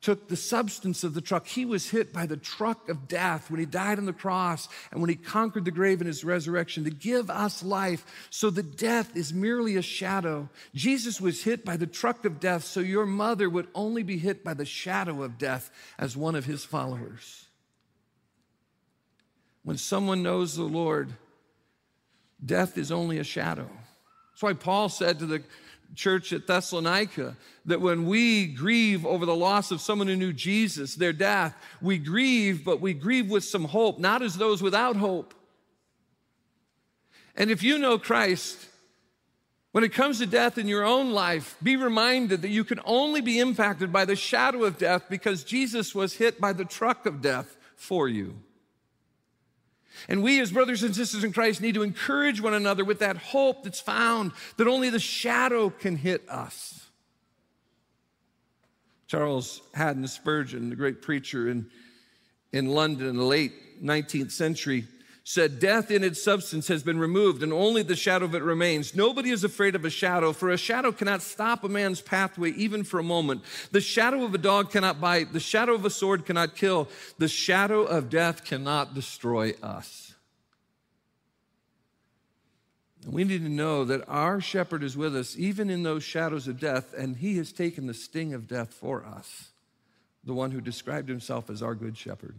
took 0.00 0.28
the 0.28 0.36
substance 0.36 1.04
of 1.04 1.14
the 1.14 1.20
truck. 1.20 1.46
He 1.46 1.64
was 1.64 1.90
hit 1.90 2.12
by 2.12 2.26
the 2.26 2.36
truck 2.36 2.88
of 2.88 3.06
death 3.06 3.50
when 3.50 3.60
he 3.60 3.66
died 3.66 3.98
on 3.98 4.06
the 4.06 4.12
cross 4.12 4.68
and 4.90 5.00
when 5.00 5.10
he 5.10 5.16
conquered 5.16 5.64
the 5.64 5.70
grave 5.70 6.00
in 6.00 6.06
his 6.06 6.24
resurrection 6.24 6.84
to 6.84 6.90
give 6.90 7.30
us 7.30 7.62
life 7.62 8.04
so 8.30 8.50
that 8.50 8.76
death 8.76 9.14
is 9.16 9.32
merely 9.32 9.76
a 9.76 9.82
shadow. 9.82 10.48
Jesus 10.74 11.20
was 11.20 11.44
hit 11.44 11.64
by 11.64 11.76
the 11.76 11.86
truck 11.86 12.24
of 12.24 12.40
death 12.40 12.64
so 12.64 12.80
your 12.80 13.06
mother 13.06 13.50
would 13.50 13.68
only 13.74 14.02
be 14.02 14.18
hit 14.18 14.42
by 14.42 14.54
the 14.54 14.64
shadow 14.64 15.22
of 15.22 15.38
death 15.38 15.70
as 15.98 16.16
one 16.16 16.34
of 16.34 16.46
his 16.46 16.64
followers. 16.64 17.46
When 19.62 19.76
someone 19.76 20.22
knows 20.22 20.56
the 20.56 20.62
Lord, 20.62 21.12
death 22.44 22.78
is 22.78 22.90
only 22.90 23.18
a 23.18 23.24
shadow. 23.24 23.68
That's 24.32 24.42
why 24.42 24.52
Paul 24.54 24.88
said 24.88 25.18
to 25.18 25.26
the 25.26 25.42
church 25.94 26.32
at 26.32 26.46
Thessalonica 26.46 27.36
that 27.66 27.80
when 27.80 28.06
we 28.06 28.46
grieve 28.46 29.04
over 29.04 29.26
the 29.26 29.34
loss 29.34 29.70
of 29.70 29.80
someone 29.80 30.08
who 30.08 30.16
knew 30.16 30.32
Jesus, 30.32 30.94
their 30.94 31.12
death, 31.12 31.54
we 31.82 31.98
grieve, 31.98 32.64
but 32.64 32.80
we 32.80 32.94
grieve 32.94 33.30
with 33.30 33.44
some 33.44 33.64
hope, 33.64 33.98
not 33.98 34.22
as 34.22 34.36
those 34.36 34.62
without 34.62 34.96
hope. 34.96 35.34
And 37.36 37.50
if 37.50 37.62
you 37.62 37.78
know 37.78 37.98
Christ, 37.98 38.66
when 39.72 39.84
it 39.84 39.92
comes 39.92 40.18
to 40.18 40.26
death 40.26 40.58
in 40.58 40.68
your 40.68 40.84
own 40.84 41.12
life, 41.12 41.56
be 41.62 41.76
reminded 41.76 42.42
that 42.42 42.48
you 42.48 42.64
can 42.64 42.80
only 42.84 43.20
be 43.20 43.38
impacted 43.38 43.92
by 43.92 44.04
the 44.04 44.16
shadow 44.16 44.64
of 44.64 44.78
death 44.78 45.04
because 45.08 45.44
Jesus 45.44 45.94
was 45.94 46.14
hit 46.14 46.40
by 46.40 46.52
the 46.52 46.64
truck 46.64 47.06
of 47.06 47.20
death 47.20 47.56
for 47.76 48.08
you. 48.08 48.36
And 50.08 50.22
we, 50.22 50.40
as 50.40 50.52
brothers 50.52 50.82
and 50.82 50.94
sisters 50.94 51.24
in 51.24 51.32
Christ, 51.32 51.60
need 51.60 51.74
to 51.74 51.82
encourage 51.82 52.40
one 52.40 52.54
another 52.54 52.84
with 52.84 52.98
that 53.00 53.16
hope 53.16 53.64
that's 53.64 53.80
found 53.80 54.32
that 54.56 54.66
only 54.66 54.90
the 54.90 54.98
shadow 54.98 55.70
can 55.70 55.96
hit 55.96 56.28
us. 56.28 56.88
Charles 59.06 59.60
Haddon 59.74 60.06
Spurgeon, 60.06 60.70
the 60.70 60.76
great 60.76 61.02
preacher 61.02 61.48
in, 61.48 61.66
in 62.52 62.68
London 62.68 63.08
in 63.08 63.16
the 63.16 63.24
late 63.24 63.82
19th 63.82 64.30
century, 64.30 64.86
said, 65.24 65.60
Death 65.60 65.90
in 65.90 66.02
its 66.02 66.22
substance 66.22 66.68
has 66.68 66.82
been 66.82 66.98
removed, 66.98 67.42
and 67.42 67.52
only 67.52 67.82
the 67.82 67.96
shadow 67.96 68.24
of 68.24 68.34
it 68.34 68.42
remains. 68.42 68.94
Nobody 68.94 69.30
is 69.30 69.44
afraid 69.44 69.74
of 69.74 69.84
a 69.84 69.90
shadow, 69.90 70.32
for 70.32 70.50
a 70.50 70.56
shadow 70.56 70.92
cannot 70.92 71.22
stop 71.22 71.62
a 71.64 71.68
man's 71.68 72.00
pathway 72.00 72.50
even 72.52 72.84
for 72.84 72.98
a 72.98 73.04
moment. 73.04 73.42
The 73.70 73.80
shadow 73.80 74.24
of 74.24 74.34
a 74.34 74.38
dog 74.38 74.70
cannot 74.70 75.00
bite, 75.00 75.32
the 75.32 75.40
shadow 75.40 75.74
of 75.74 75.84
a 75.84 75.90
sword 75.90 76.26
cannot 76.26 76.56
kill, 76.56 76.88
the 77.18 77.28
shadow 77.28 77.82
of 77.82 78.10
death 78.10 78.44
cannot 78.44 78.94
destroy 78.94 79.52
us. 79.62 80.14
We 83.06 83.24
need 83.24 83.42
to 83.42 83.48
know 83.48 83.84
that 83.84 84.06
our 84.08 84.40
shepherd 84.40 84.82
is 84.82 84.96
with 84.96 85.16
us, 85.16 85.34
even 85.38 85.70
in 85.70 85.82
those 85.82 86.04
shadows 86.04 86.46
of 86.48 86.60
death, 86.60 86.92
and 86.92 87.16
he 87.16 87.36
has 87.38 87.52
taken 87.52 87.86
the 87.86 87.94
sting 87.94 88.34
of 88.34 88.46
death 88.46 88.74
for 88.74 89.04
us, 89.04 89.48
the 90.22 90.34
one 90.34 90.50
who 90.50 90.60
described 90.60 91.08
himself 91.08 91.48
as 91.48 91.62
our 91.62 91.74
good 91.74 91.96
shepherd. 91.96 92.36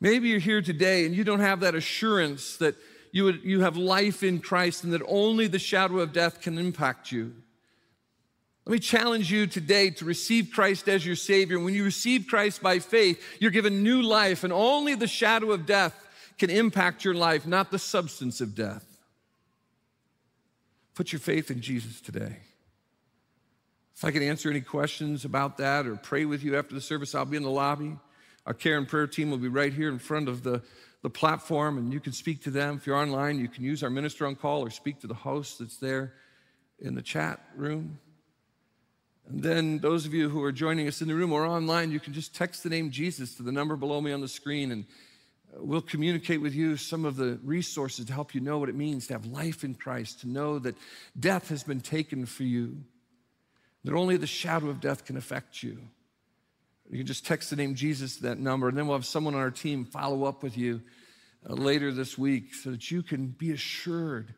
Maybe 0.00 0.28
you're 0.28 0.38
here 0.38 0.62
today 0.62 1.06
and 1.06 1.14
you 1.14 1.24
don't 1.24 1.40
have 1.40 1.60
that 1.60 1.74
assurance 1.74 2.56
that 2.58 2.76
you, 3.10 3.24
would, 3.24 3.42
you 3.42 3.60
have 3.60 3.76
life 3.76 4.22
in 4.22 4.40
Christ 4.40 4.84
and 4.84 4.92
that 4.92 5.02
only 5.08 5.46
the 5.46 5.58
shadow 5.58 5.98
of 5.98 6.12
death 6.12 6.40
can 6.40 6.58
impact 6.58 7.10
you. 7.10 7.34
Let 8.64 8.72
me 8.72 8.78
challenge 8.80 9.32
you 9.32 9.46
today 9.46 9.88
to 9.90 10.04
receive 10.04 10.50
Christ 10.52 10.88
as 10.88 11.04
your 11.04 11.16
Savior. 11.16 11.58
When 11.58 11.72
you 11.72 11.84
receive 11.84 12.26
Christ 12.28 12.62
by 12.62 12.80
faith, 12.80 13.24
you're 13.40 13.50
given 13.50 13.82
new 13.82 14.02
life, 14.02 14.44
and 14.44 14.52
only 14.52 14.94
the 14.94 15.06
shadow 15.06 15.52
of 15.52 15.64
death 15.64 15.94
can 16.36 16.50
impact 16.50 17.02
your 17.02 17.14
life, 17.14 17.46
not 17.46 17.70
the 17.70 17.78
substance 17.78 18.42
of 18.42 18.54
death. 18.54 18.84
Put 20.94 21.12
your 21.12 21.20
faith 21.20 21.50
in 21.50 21.62
Jesus 21.62 22.02
today. 22.02 22.36
If 23.96 24.04
I 24.04 24.10
can 24.10 24.22
answer 24.22 24.50
any 24.50 24.60
questions 24.60 25.24
about 25.24 25.56
that 25.56 25.86
or 25.86 25.96
pray 25.96 26.26
with 26.26 26.44
you 26.44 26.56
after 26.56 26.74
the 26.74 26.80
service, 26.82 27.14
I'll 27.14 27.24
be 27.24 27.38
in 27.38 27.42
the 27.42 27.50
lobby. 27.50 27.96
Our 28.48 28.54
care 28.54 28.78
and 28.78 28.88
prayer 28.88 29.06
team 29.06 29.30
will 29.30 29.36
be 29.36 29.48
right 29.48 29.74
here 29.74 29.90
in 29.90 29.98
front 29.98 30.26
of 30.26 30.42
the, 30.42 30.62
the 31.02 31.10
platform, 31.10 31.76
and 31.76 31.92
you 31.92 32.00
can 32.00 32.14
speak 32.14 32.42
to 32.44 32.50
them. 32.50 32.76
If 32.78 32.86
you're 32.86 32.96
online, 32.96 33.38
you 33.38 33.46
can 33.46 33.62
use 33.62 33.82
our 33.82 33.90
minister 33.90 34.26
on 34.26 34.36
call 34.36 34.64
or 34.64 34.70
speak 34.70 35.02
to 35.02 35.06
the 35.06 35.12
host 35.12 35.58
that's 35.58 35.76
there 35.76 36.14
in 36.80 36.94
the 36.94 37.02
chat 37.02 37.40
room. 37.54 37.98
And 39.28 39.42
then, 39.42 39.80
those 39.80 40.06
of 40.06 40.14
you 40.14 40.30
who 40.30 40.42
are 40.42 40.50
joining 40.50 40.88
us 40.88 41.02
in 41.02 41.08
the 41.08 41.14
room 41.14 41.30
or 41.30 41.44
online, 41.44 41.90
you 41.90 42.00
can 42.00 42.14
just 42.14 42.34
text 42.34 42.62
the 42.62 42.70
name 42.70 42.90
Jesus 42.90 43.34
to 43.34 43.42
the 43.42 43.52
number 43.52 43.76
below 43.76 44.00
me 44.00 44.12
on 44.12 44.22
the 44.22 44.28
screen, 44.28 44.72
and 44.72 44.86
we'll 45.58 45.82
communicate 45.82 46.40
with 46.40 46.54
you 46.54 46.78
some 46.78 47.04
of 47.04 47.16
the 47.16 47.38
resources 47.44 48.06
to 48.06 48.14
help 48.14 48.34
you 48.34 48.40
know 48.40 48.56
what 48.56 48.70
it 48.70 48.74
means 48.74 49.08
to 49.08 49.12
have 49.12 49.26
life 49.26 49.62
in 49.62 49.74
Christ, 49.74 50.20
to 50.20 50.26
know 50.26 50.58
that 50.60 50.74
death 51.20 51.50
has 51.50 51.64
been 51.64 51.82
taken 51.82 52.24
for 52.24 52.44
you, 52.44 52.78
that 53.84 53.92
only 53.92 54.16
the 54.16 54.26
shadow 54.26 54.70
of 54.70 54.80
death 54.80 55.04
can 55.04 55.18
affect 55.18 55.62
you 55.62 55.82
You 56.90 56.98
can 56.98 57.06
just 57.06 57.26
text 57.26 57.50
the 57.50 57.56
name 57.56 57.74
Jesus 57.74 58.16
to 58.16 58.22
that 58.24 58.38
number, 58.38 58.68
and 58.68 58.76
then 58.76 58.86
we'll 58.86 58.96
have 58.96 59.04
someone 59.04 59.34
on 59.34 59.40
our 59.40 59.50
team 59.50 59.84
follow 59.84 60.24
up 60.24 60.42
with 60.42 60.56
you 60.56 60.80
uh, 61.48 61.52
later 61.52 61.92
this 61.92 62.16
week 62.16 62.54
so 62.54 62.70
that 62.70 62.90
you 62.90 63.02
can 63.02 63.26
be 63.26 63.52
assured 63.52 64.34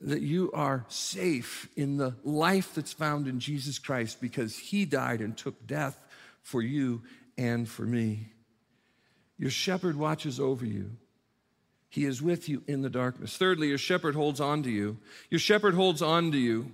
that 0.00 0.22
you 0.22 0.50
are 0.52 0.84
safe 0.88 1.68
in 1.76 1.96
the 1.98 2.14
life 2.24 2.74
that's 2.74 2.92
found 2.92 3.28
in 3.28 3.38
Jesus 3.38 3.78
Christ 3.78 4.20
because 4.20 4.56
he 4.56 4.84
died 4.84 5.20
and 5.20 5.36
took 5.36 5.66
death 5.66 5.98
for 6.42 6.62
you 6.62 7.02
and 7.38 7.68
for 7.68 7.82
me. 7.82 8.28
Your 9.38 9.50
shepherd 9.50 9.96
watches 9.96 10.40
over 10.40 10.64
you. 10.64 10.92
He 11.88 12.06
is 12.06 12.20
with 12.20 12.48
you 12.48 12.62
in 12.66 12.82
the 12.82 12.90
darkness. 12.90 13.36
Thirdly, 13.36 13.68
your 13.68 13.78
shepherd 13.78 14.14
holds 14.14 14.40
on 14.40 14.62
to 14.64 14.70
you. 14.70 14.98
Your 15.30 15.38
shepherd 15.38 15.74
holds 15.74 16.02
on 16.02 16.32
to 16.32 16.38
you. 16.38 16.72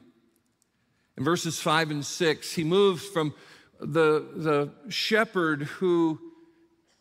In 1.18 1.24
verses 1.24 1.60
five 1.60 1.90
and 1.90 2.04
six, 2.06 2.54
he 2.54 2.64
moves 2.64 3.04
from 3.04 3.34
the, 3.80 4.26
the 4.34 4.70
shepherd 4.90 5.62
who 5.62 6.18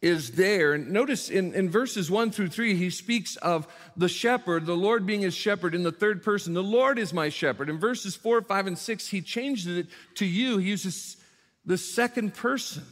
is 0.02 0.32
there. 0.32 0.74
And 0.74 0.92
notice 0.92 1.30
in, 1.30 1.54
in 1.54 1.70
verses 1.70 2.10
one 2.10 2.32
through 2.32 2.48
three, 2.48 2.76
he 2.76 2.90
speaks 2.90 3.36
of 3.38 3.68
the 3.98 4.08
shepherd, 4.08 4.66
the 4.66 4.74
Lord 4.76 5.06
being 5.06 5.22
his 5.22 5.36
shepherd 5.36 5.76
in 5.76 5.84
the 5.84 5.92
third 5.92 6.24
person. 6.24 6.54
The 6.54 6.64
Lord 6.64 6.98
is 6.98 7.14
my 7.14 7.30
shepherd. 7.30 7.70
In 7.70 7.80
verses 7.80 8.16
four, 8.16 8.42
five, 8.42 8.66
and 8.66 8.78
six, 8.78 9.10
he 9.10 9.22
changes 9.22 9.78
it 9.78 9.88
to 10.16 10.26
you. 10.26 10.58
He 10.58 10.70
uses 10.70 11.18
the 11.66 11.78
second 11.78 12.34
person. 12.34 12.84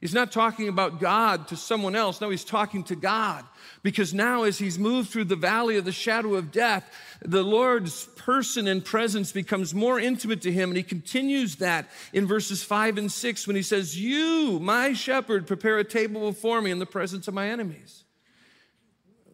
He's 0.00 0.14
not 0.14 0.30
talking 0.30 0.68
about 0.68 1.00
God 1.00 1.48
to 1.48 1.56
someone 1.56 1.96
else. 1.96 2.20
No, 2.20 2.28
he's 2.28 2.44
talking 2.44 2.84
to 2.84 2.96
God. 2.96 3.44
Because 3.82 4.12
now, 4.12 4.42
as 4.42 4.58
he's 4.58 4.78
moved 4.78 5.10
through 5.10 5.24
the 5.24 5.36
valley 5.36 5.78
of 5.78 5.84
the 5.84 5.92
shadow 5.92 6.34
of 6.34 6.52
death, 6.52 6.90
the 7.22 7.42
Lord's 7.42 8.04
person 8.16 8.68
and 8.68 8.84
presence 8.84 9.32
becomes 9.32 9.74
more 9.74 9.98
intimate 9.98 10.42
to 10.42 10.52
him. 10.52 10.70
And 10.70 10.76
he 10.76 10.82
continues 10.82 11.56
that 11.56 11.88
in 12.12 12.26
verses 12.26 12.62
five 12.62 12.98
and 12.98 13.10
six 13.10 13.46
when 13.46 13.56
he 13.56 13.62
says, 13.62 13.98
You, 13.98 14.60
my 14.60 14.92
shepherd, 14.92 15.46
prepare 15.46 15.78
a 15.78 15.84
table 15.84 16.30
before 16.30 16.60
me 16.60 16.70
in 16.70 16.78
the 16.78 16.86
presence 16.86 17.26
of 17.26 17.34
my 17.34 17.48
enemies. 17.48 18.04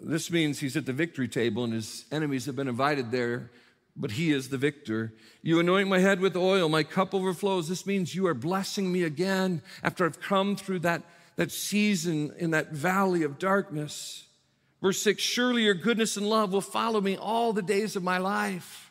This 0.01 0.31
means 0.31 0.59
he's 0.59 0.77
at 0.77 0.87
the 0.87 0.93
victory 0.93 1.29
table 1.29 1.65
and 1.65 1.73
his 1.73 2.05
enemies 2.11 2.47
have 2.47 2.57
been 2.57 2.69
invited 2.69 3.11
there 3.11 3.51
but 3.97 4.13
he 4.13 4.33
is 4.33 4.49
the 4.49 4.59
victor. 4.59 5.13
You 5.43 5.61
anoint 5.61 5.89
my 5.89 5.99
head 5.99 6.21
with 6.21 6.37
oil, 6.37 6.69
my 6.69 6.83
cup 6.83 7.15
overflows. 7.15 7.69
This 7.69 7.87
means 7.87 8.15
you 8.15 8.27
are 8.27 8.35
blessing 8.35 8.91
me 8.91 9.03
again 9.03 9.63
after 9.83 10.05
I've 10.05 10.21
come 10.21 10.57
through 10.57 10.81
that, 10.81 11.03
that 11.37 11.53
season 11.53 12.33
in 12.39 12.53
that 12.53 12.73
valley 12.73 13.23
of 13.23 13.39
darkness. 13.39 14.27
Verse 14.81 15.01
6 15.03 15.23
Surely 15.23 15.65
your 15.65 15.75
goodness 15.75 16.17
and 16.17 16.29
love 16.29 16.53
will 16.53 16.61
follow 16.61 17.01
me 17.01 17.17
all 17.17 17.53
the 17.53 17.63
days 17.63 17.97
of 17.97 18.03
my 18.03 18.19
life. 18.19 18.91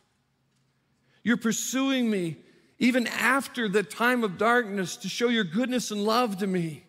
You're 1.23 1.37
pursuing 1.37 2.09
me 2.09 2.37
even 2.79 3.05
after 3.07 3.69
the 3.69 3.83
time 3.83 4.23
of 4.23 4.37
darkness 4.37 4.97
to 4.97 5.09
show 5.09 5.29
your 5.29 5.43
goodness 5.43 5.91
and 5.91 6.03
love 6.03 6.37
to 6.39 6.47
me. 6.47 6.83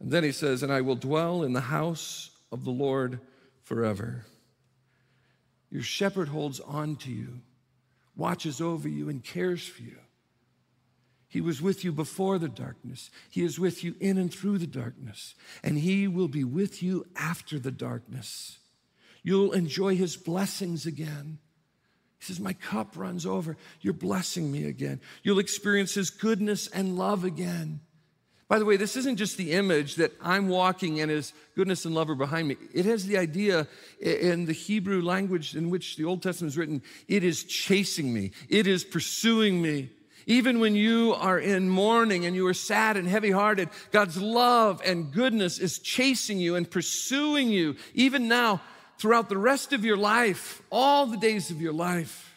And 0.00 0.10
then 0.10 0.24
he 0.24 0.32
says, 0.32 0.62
And 0.62 0.72
I 0.72 0.80
will 0.80 0.96
dwell 0.96 1.42
in 1.42 1.52
the 1.52 1.60
house 1.60 2.30
of 2.50 2.64
the 2.64 2.70
Lord 2.70 3.20
forever. 3.62 4.26
Your 5.74 5.82
shepherd 5.82 6.28
holds 6.28 6.60
on 6.60 6.94
to 6.98 7.10
you, 7.10 7.40
watches 8.14 8.60
over 8.60 8.88
you, 8.88 9.08
and 9.08 9.24
cares 9.24 9.66
for 9.66 9.82
you. 9.82 9.96
He 11.26 11.40
was 11.40 11.60
with 11.60 11.84
you 11.84 11.90
before 11.90 12.38
the 12.38 12.48
darkness. 12.48 13.10
He 13.28 13.42
is 13.42 13.58
with 13.58 13.82
you 13.82 13.96
in 13.98 14.16
and 14.16 14.32
through 14.32 14.58
the 14.58 14.68
darkness. 14.68 15.34
And 15.64 15.76
He 15.76 16.06
will 16.06 16.28
be 16.28 16.44
with 16.44 16.80
you 16.80 17.06
after 17.16 17.58
the 17.58 17.72
darkness. 17.72 18.58
You'll 19.24 19.50
enjoy 19.50 19.96
His 19.96 20.16
blessings 20.16 20.86
again. 20.86 21.38
He 22.20 22.26
says, 22.26 22.38
My 22.38 22.52
cup 22.52 22.96
runs 22.96 23.26
over. 23.26 23.56
You're 23.80 23.94
blessing 23.94 24.52
me 24.52 24.66
again. 24.66 25.00
You'll 25.24 25.40
experience 25.40 25.94
His 25.94 26.10
goodness 26.10 26.68
and 26.68 26.96
love 26.96 27.24
again. 27.24 27.80
By 28.46 28.58
the 28.58 28.64
way, 28.64 28.76
this 28.76 28.96
isn't 28.96 29.16
just 29.16 29.38
the 29.38 29.52
image 29.52 29.94
that 29.96 30.12
I'm 30.20 30.48
walking 30.48 31.00
and 31.00 31.10
his 31.10 31.32
goodness 31.56 31.86
and 31.86 31.94
love 31.94 32.10
are 32.10 32.14
behind 32.14 32.48
me. 32.48 32.56
It 32.74 32.84
has 32.84 33.06
the 33.06 33.16
idea 33.16 33.66
in 34.00 34.44
the 34.44 34.52
Hebrew 34.52 35.00
language 35.00 35.56
in 35.56 35.70
which 35.70 35.96
the 35.96 36.04
Old 36.04 36.22
Testament 36.22 36.52
is 36.52 36.58
written 36.58 36.82
it 37.08 37.24
is 37.24 37.44
chasing 37.44 38.12
me, 38.12 38.32
it 38.48 38.66
is 38.66 38.84
pursuing 38.84 39.62
me. 39.62 39.90
Even 40.26 40.58
when 40.58 40.74
you 40.74 41.14
are 41.14 41.38
in 41.38 41.68
mourning 41.68 42.24
and 42.24 42.34
you 42.34 42.46
are 42.46 42.54
sad 42.54 42.96
and 42.96 43.06
heavy 43.06 43.30
hearted, 43.30 43.68
God's 43.92 44.20
love 44.20 44.80
and 44.84 45.12
goodness 45.12 45.58
is 45.58 45.78
chasing 45.78 46.38
you 46.38 46.54
and 46.54 46.70
pursuing 46.70 47.50
you, 47.50 47.76
even 47.92 48.26
now, 48.26 48.62
throughout 48.98 49.28
the 49.28 49.36
rest 49.36 49.74
of 49.74 49.84
your 49.84 49.98
life, 49.98 50.62
all 50.70 51.06
the 51.06 51.18
days 51.18 51.50
of 51.50 51.60
your 51.60 51.74
life. 51.74 52.33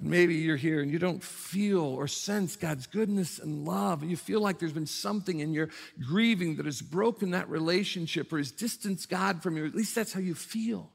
Maybe 0.00 0.36
you're 0.36 0.56
here 0.56 0.80
and 0.80 0.90
you 0.90 0.98
don't 0.98 1.22
feel 1.22 1.80
or 1.80 2.06
sense 2.06 2.56
God's 2.56 2.86
goodness 2.86 3.38
and 3.38 3.66
love. 3.66 4.02
And 4.02 4.10
you 4.10 4.16
feel 4.16 4.40
like 4.40 4.58
there's 4.58 4.72
been 4.72 4.86
something 4.86 5.40
in 5.40 5.52
your 5.52 5.70
grieving 6.06 6.56
that 6.56 6.66
has 6.66 6.80
broken 6.80 7.32
that 7.32 7.48
relationship 7.48 8.32
or 8.32 8.38
has 8.38 8.52
distanced 8.52 9.08
God 9.08 9.42
from 9.42 9.56
you. 9.56 9.66
At 9.66 9.74
least 9.74 9.94
that's 9.94 10.12
how 10.12 10.20
you 10.20 10.34
feel. 10.34 10.90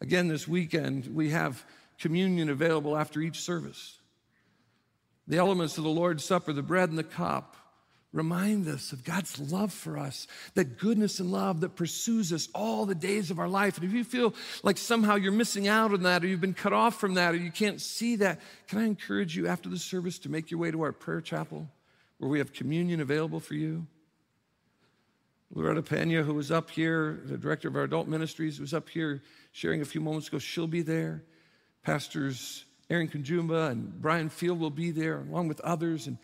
Again, 0.00 0.28
this 0.28 0.48
weekend, 0.48 1.14
we 1.14 1.30
have 1.30 1.64
communion 1.98 2.48
available 2.48 2.96
after 2.96 3.20
each 3.20 3.40
service. 3.40 3.98
The 5.26 5.38
elements 5.38 5.78
of 5.78 5.84
the 5.84 5.90
Lord's 5.90 6.24
Supper, 6.24 6.52
the 6.52 6.62
bread 6.62 6.88
and 6.88 6.98
the 6.98 7.04
cup, 7.04 7.56
remind 8.12 8.66
us 8.68 8.92
of 8.92 9.04
God's 9.04 9.38
love 9.38 9.72
for 9.72 9.98
us, 9.98 10.26
that 10.54 10.78
goodness 10.78 11.20
and 11.20 11.30
love 11.30 11.60
that 11.60 11.76
pursues 11.76 12.32
us 12.32 12.48
all 12.54 12.86
the 12.86 12.94
days 12.94 13.30
of 13.30 13.38
our 13.38 13.48
life. 13.48 13.76
And 13.76 13.84
if 13.84 13.92
you 13.92 14.04
feel 14.04 14.34
like 14.62 14.78
somehow 14.78 15.16
you're 15.16 15.32
missing 15.32 15.68
out 15.68 15.92
on 15.92 16.02
that, 16.04 16.24
or 16.24 16.26
you've 16.26 16.40
been 16.40 16.54
cut 16.54 16.72
off 16.72 16.98
from 16.98 17.14
that, 17.14 17.34
or 17.34 17.36
you 17.36 17.50
can't 17.50 17.80
see 17.80 18.16
that, 18.16 18.40
can 18.66 18.78
I 18.78 18.84
encourage 18.84 19.36
you 19.36 19.46
after 19.46 19.68
the 19.68 19.78
service 19.78 20.18
to 20.20 20.30
make 20.30 20.50
your 20.50 20.58
way 20.58 20.70
to 20.70 20.82
our 20.82 20.92
prayer 20.92 21.20
chapel 21.20 21.68
where 22.18 22.30
we 22.30 22.38
have 22.38 22.52
communion 22.52 23.00
available 23.00 23.40
for 23.40 23.54
you? 23.54 23.86
Loretta 25.50 25.82
Pena, 25.82 26.22
who 26.22 26.34
was 26.34 26.50
up 26.50 26.70
here, 26.70 27.20
the 27.24 27.38
director 27.38 27.68
of 27.68 27.76
our 27.76 27.84
adult 27.84 28.06
ministries, 28.06 28.60
was 28.60 28.74
up 28.74 28.88
here 28.88 29.22
sharing 29.52 29.80
a 29.80 29.84
few 29.86 30.00
moments 30.00 30.28
ago. 30.28 30.38
She'll 30.38 30.66
be 30.66 30.82
there. 30.82 31.24
Pastors 31.82 32.64
Aaron 32.90 33.08
Kunjumba 33.08 33.70
and 33.70 34.00
Brian 34.00 34.28
Field 34.28 34.60
will 34.60 34.70
be 34.70 34.90
there, 34.90 35.20
along 35.20 35.48
with 35.48 35.60
others. 35.60 36.06
And 36.06 36.18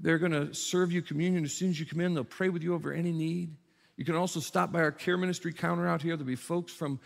they're 0.00 0.18
going 0.18 0.32
to 0.32 0.54
serve 0.54 0.92
you 0.92 1.02
communion 1.02 1.44
as 1.44 1.52
soon 1.52 1.70
as 1.70 1.78
you 1.78 1.86
come 1.86 2.00
in. 2.00 2.14
They'll 2.14 2.24
pray 2.24 2.48
with 2.48 2.62
you 2.62 2.74
over 2.74 2.92
any 2.92 3.12
need. 3.12 3.54
You 3.96 4.04
can 4.04 4.14
also 4.14 4.40
stop 4.40 4.72
by 4.72 4.80
our 4.80 4.92
care 4.92 5.18
ministry 5.18 5.52
counter 5.52 5.86
out 5.86 6.00
here. 6.00 6.16
There'll 6.16 6.26
be 6.26 6.36
folks 6.36 6.72
from, 6.72 7.00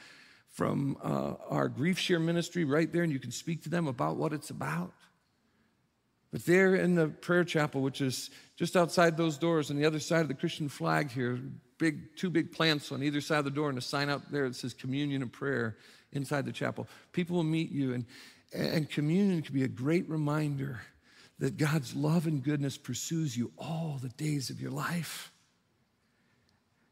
from 0.50 0.96
uh, 1.02 1.34
our 1.48 1.68
grief 1.68 1.98
share 1.98 2.20
ministry 2.20 2.64
right 2.64 2.90
there, 2.92 3.02
and 3.02 3.12
you 3.12 3.18
can 3.18 3.32
speak 3.32 3.64
to 3.64 3.68
them 3.68 3.88
about 3.88 4.16
what 4.16 4.32
it's 4.32 4.50
about. 4.50 4.92
But 6.30 6.44
there 6.46 6.76
in 6.76 6.94
the 6.94 7.08
prayer 7.08 7.44
chapel, 7.44 7.80
which 7.80 8.00
is 8.00 8.30
just 8.56 8.76
outside 8.76 9.16
those 9.16 9.38
doors 9.38 9.70
on 9.70 9.76
the 9.76 9.84
other 9.84 10.00
side 10.00 10.20
of 10.20 10.28
the 10.28 10.34
Christian 10.34 10.68
flag 10.68 11.10
here, 11.10 11.40
big 11.78 12.16
two 12.16 12.30
big 12.30 12.52
plants 12.52 12.92
on 12.92 13.02
either 13.02 13.20
side 13.20 13.38
of 13.38 13.44
the 13.44 13.50
door, 13.50 13.68
and 13.68 13.78
a 13.78 13.80
sign 13.80 14.08
out 14.08 14.30
there 14.30 14.48
that 14.48 14.54
says 14.54 14.74
communion 14.74 15.22
and 15.22 15.32
prayer 15.32 15.76
inside 16.12 16.44
the 16.44 16.52
chapel. 16.52 16.88
People 17.12 17.36
will 17.36 17.44
meet 17.44 17.70
you, 17.70 17.92
and, 17.92 18.04
and 18.52 18.88
communion 18.88 19.42
can 19.42 19.54
be 19.54 19.64
a 19.64 19.68
great 19.68 20.08
reminder 20.08 20.80
that 21.38 21.56
God's 21.56 21.94
love 21.94 22.26
and 22.26 22.42
goodness 22.42 22.78
pursues 22.78 23.36
you 23.36 23.52
all 23.58 23.98
the 24.00 24.08
days 24.10 24.50
of 24.50 24.60
your 24.60 24.70
life. 24.70 25.32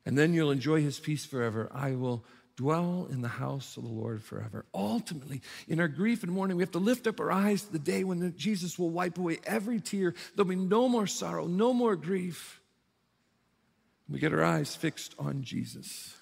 And 0.05 0.19
then 0.19 0.35
you'll 0.35 0.51
enjoy 0.51 0.83
his 0.83 0.99
peace 0.99 1.25
forever. 1.25 1.71
I 1.73 1.93
will 1.93 2.25
dwell 2.57 3.09
in 3.11 3.23
the 3.23 3.29
house 3.29 3.77
of 3.77 3.85
the 3.85 3.89
Lord 3.89 4.23
forever. 4.23 4.65
Ultimately, 4.75 5.41
in 5.69 5.81
our 5.81 5.89
grief 5.89 6.23
and 6.23 6.33
mourning, 6.33 6.57
we 6.57 6.63
have 6.63 6.73
to 6.73 6.79
lift 6.79 7.07
up 7.07 7.21
our 7.21 7.31
eyes 7.31 7.63
to 7.63 7.73
the 7.73 7.79
day 7.79 8.05
when 8.05 8.37
Jesus 8.37 8.79
will 8.79 8.91
wipe 8.91 9.17
away 9.17 9.39
every 9.45 9.81
tear. 9.81 10.15
There'll 10.35 10.49
be 10.49 10.57
no 10.57 10.89
more 10.89 11.07
sorrow, 11.07 11.47
no 11.47 11.73
more 11.73 11.97
grief. 11.97 12.61
We 14.09 14.19
get 14.19 14.35
our 14.35 14.45
eyes 14.45 14.75
fixed 14.75 15.15
on 15.19 15.43
Jesus. 15.43 16.15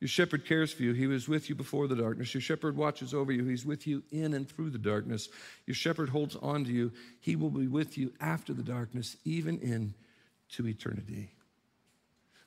Your 0.00 0.08
shepherd 0.08 0.46
cares 0.46 0.72
for 0.72 0.84
you. 0.84 0.92
He 0.92 1.08
was 1.08 1.28
with 1.28 1.48
you 1.48 1.56
before 1.56 1.88
the 1.88 1.96
darkness. 1.96 2.32
Your 2.32 2.40
shepherd 2.40 2.76
watches 2.76 3.12
over 3.12 3.32
you. 3.32 3.44
He's 3.44 3.66
with 3.66 3.86
you 3.86 4.04
in 4.12 4.32
and 4.32 4.48
through 4.48 4.70
the 4.70 4.78
darkness. 4.78 5.28
Your 5.66 5.74
shepherd 5.74 6.08
holds 6.08 6.36
on 6.36 6.64
to 6.64 6.70
you. 6.70 6.92
He 7.20 7.34
will 7.34 7.50
be 7.50 7.66
with 7.66 7.98
you 7.98 8.12
after 8.20 8.52
the 8.52 8.62
darkness, 8.62 9.16
even 9.24 9.58
into 9.58 10.68
eternity. 10.68 11.32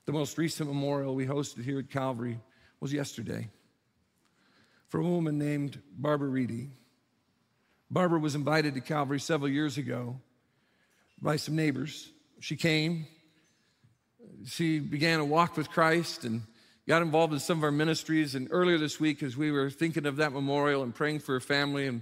The 0.06 0.14
most 0.14 0.38
recent 0.38 0.70
memorial 0.70 1.14
we 1.14 1.26
hosted 1.26 1.64
here 1.66 1.80
at 1.80 1.90
Calvary 1.90 2.40
was 2.80 2.94
yesterday 2.94 3.50
for 4.88 5.00
a 5.00 5.04
woman 5.04 5.38
named 5.38 5.82
Barbara 5.98 6.30
Reedy. 6.30 6.70
Barbara 7.90 8.20
was 8.20 8.36
invited 8.36 8.74
to 8.76 8.82
Calvary 8.82 9.20
several 9.20 9.50
years 9.50 9.78
ago 9.78 10.20
by 11.22 11.36
some 11.36 11.56
neighbors. 11.56 12.10
She 12.40 12.56
came, 12.56 13.08
she 14.46 14.80
began 14.80 15.20
a 15.20 15.26
walk 15.26 15.58
with 15.58 15.70
Christ, 15.70 16.24
and 16.24 16.42
got 16.92 17.02
involved 17.02 17.32
in 17.32 17.40
some 17.40 17.58
of 17.58 17.64
our 17.64 17.72
ministries. 17.72 18.36
And 18.36 18.50
earlier 18.52 18.78
this 18.78 19.00
week, 19.00 19.24
as 19.24 19.38
we 19.38 19.50
were 19.50 19.70
thinking 19.70 20.06
of 20.06 20.18
that 20.18 20.34
memorial 20.34 20.84
and 20.84 20.94
praying 20.94 21.20
for 21.20 21.32
her 21.32 21.40
family, 21.40 21.88
and 21.88 22.02